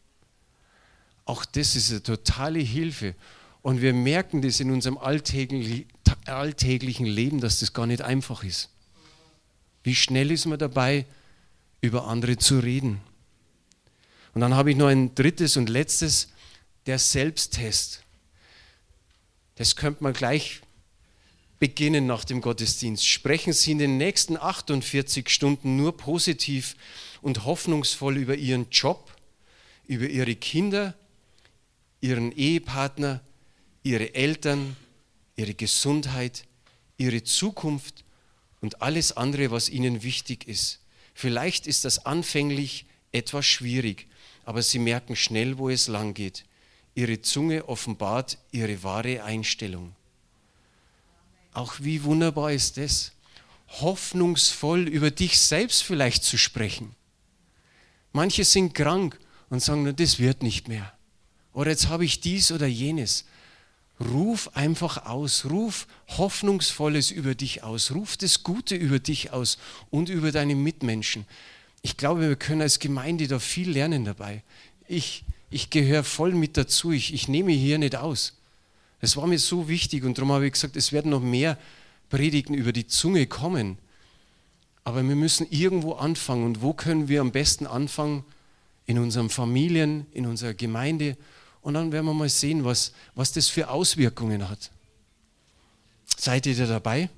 Auch 1.25 1.45
das 1.45 1.77
ist 1.77 1.91
eine 1.91 2.03
totale 2.03 2.59
Hilfe. 2.59 3.15
Und 3.63 3.81
wir 3.81 3.93
merken 3.93 4.43
das 4.43 4.61
in 4.61 4.71
unserem 4.71 4.99
alltäglichen 4.99 7.07
Leben, 7.07 7.41
dass 7.41 7.61
das 7.61 7.73
gar 7.73 7.87
nicht 7.87 8.03
einfach 8.03 8.43
ist. 8.43 8.71
Wie 9.85 9.95
schnell 9.95 10.31
ist 10.31 10.47
man 10.47 10.59
dabei, 10.59 11.07
über 11.81 12.07
andere 12.07 12.39
zu 12.39 12.59
reden? 12.59 13.01
Und 14.35 14.41
dann 14.41 14.55
habe 14.55 14.71
ich 14.71 14.77
noch 14.77 14.87
ein 14.87 15.15
drittes 15.15 15.57
und 15.57 15.69
letztes, 15.69 16.29
der 16.87 16.99
Selbsttest. 16.99 18.03
Das 19.57 19.77
könnte 19.77 20.03
man 20.03 20.13
gleich 20.13 20.61
beginnen 21.59 22.07
nach 22.07 22.25
dem 22.25 22.41
Gottesdienst. 22.41 23.07
Sprechen 23.07 23.53
Sie 23.53 23.71
in 23.71 23.79
den 23.79 23.97
nächsten 23.97 24.37
48 24.37 25.29
Stunden 25.29 25.77
nur 25.77 25.97
positiv 25.97 26.75
und 27.21 27.45
hoffnungsvoll 27.45 28.17
über 28.17 28.35
Ihren 28.35 28.69
Job, 28.71 29.15
über 29.87 30.09
Ihre 30.09 30.35
Kinder, 30.35 30.95
Ihren 32.01 32.33
Ehepartner, 32.33 33.21
Ihre 33.85 34.15
Eltern, 34.15 34.77
Ihre 35.37 35.55
Gesundheit, 35.55 36.47
Ihre 36.97 37.23
Zukunft 37.23 38.05
und 38.61 38.83
alles 38.83 39.17
andere, 39.17 39.51
was 39.51 39.69
Ihnen 39.69 40.03
wichtig 40.03 40.49
ist. 40.49 40.81
Vielleicht 41.15 41.67
ist 41.67 41.85
das 41.85 42.07
anfänglich 42.07 42.87
etwas 43.13 43.47
schwierig, 43.47 44.09
aber 44.45 44.63
Sie 44.63 44.79
merken 44.79 45.15
schnell, 45.15 45.59
wo 45.59 45.69
es 45.69 45.87
lang 45.87 46.15
geht. 46.15 46.45
Ihre 46.95 47.23
Zunge 47.23 47.69
offenbart 47.69 48.39
Ihre 48.51 48.83
wahre 48.83 49.25
Einstellung. 49.25 49.95
Auch 51.53 51.75
wie 51.81 52.03
wunderbar 52.05 52.53
ist 52.53 52.77
das, 52.77 53.13
hoffnungsvoll 53.81 54.89
über 54.89 55.11
dich 55.11 55.39
selbst 55.39 55.83
vielleicht 55.83 56.25
zu 56.25 56.37
sprechen. 56.37 56.95
Manche 58.13 58.45
sind 58.45 58.75
krank 58.75 59.19
und 59.49 59.63
sagen, 59.63 59.95
das 59.97 60.19
wird 60.19 60.43
nicht 60.43 60.69
mehr. 60.69 60.93
Oder 61.53 61.71
jetzt 61.71 61.89
habe 61.89 62.05
ich 62.05 62.21
dies 62.21 62.53
oder 62.53 62.67
jenes. 62.67 63.25
Ruf 64.01 64.51
einfach 64.55 65.07
aus, 65.07 65.47
ruf 65.47 65.87
Hoffnungsvolles 66.09 67.11
über 67.11 67.35
dich 67.35 67.63
aus, 67.63 67.93
ruf 67.93 68.17
das 68.17 68.43
Gute 68.43 68.75
über 68.75 68.99
dich 68.99 69.33
aus 69.33 69.59
und 69.91 70.09
über 70.09 70.33
deine 70.33 70.55
Mitmenschen. 70.55 71.27
Ich 71.83 71.97
glaube, 71.97 72.23
wir 72.23 72.37
können 72.37 72.63
als 72.63 72.79
Gemeinde 72.79 73.29
da 73.29 73.39
viel 73.39 73.71
lernen 73.71 74.05
dabei. 74.05 74.43
Ich, 74.89 75.25
ich 75.53 75.71
gehöre 75.71 76.03
voll 76.03 76.33
mit 76.33 76.57
dazu, 76.57 76.93
ich, 76.93 77.13
ich 77.13 77.29
nehme 77.29 77.53
hier 77.53 77.79
nicht 77.79 77.97
aus. 77.97 78.39
Es 79.01 79.17
war 79.17 79.27
mir 79.27 79.39
so 79.39 79.69
wichtig 79.69 80.05
und 80.05 80.17
darum 80.17 80.33
habe 80.33 80.47
ich 80.47 80.53
gesagt, 80.53 80.77
es 80.77 80.93
werden 80.93 81.11
noch 81.11 81.21
mehr 81.21 81.59
Predigten 82.09 82.55
über 82.55 82.73
die 82.73 82.87
Zunge 82.87 83.27
kommen. 83.27 83.79
Aber 84.85 85.07
wir 85.07 85.15
müssen 85.15 85.47
irgendwo 85.51 85.95
anfangen. 85.95 86.45
Und 86.45 86.63
wo 86.63 86.73
können 86.73 87.09
wir 87.09 87.21
am 87.21 87.33
besten 87.33 87.67
anfangen? 87.67 88.25
In 88.87 88.99
unseren 88.99 89.31
Familien, 89.31 90.07
in 90.13 90.27
unserer 90.27 90.55
Gemeinde. 90.55 91.17
Und 91.63 91.75
dann 91.75 91.93
werden 91.93 92.07
wir 92.07 92.15
mal 92.15 92.29
sehen, 92.29 92.65
was, 92.65 92.93
was 93.15 93.33
das 93.33 93.49
für 93.49 93.71
Auswirkungen 93.71 94.49
hat. 94.49 94.71
Seid 96.17 96.47
ihr 96.47 96.57
da 96.57 96.67
dabei? 96.67 97.09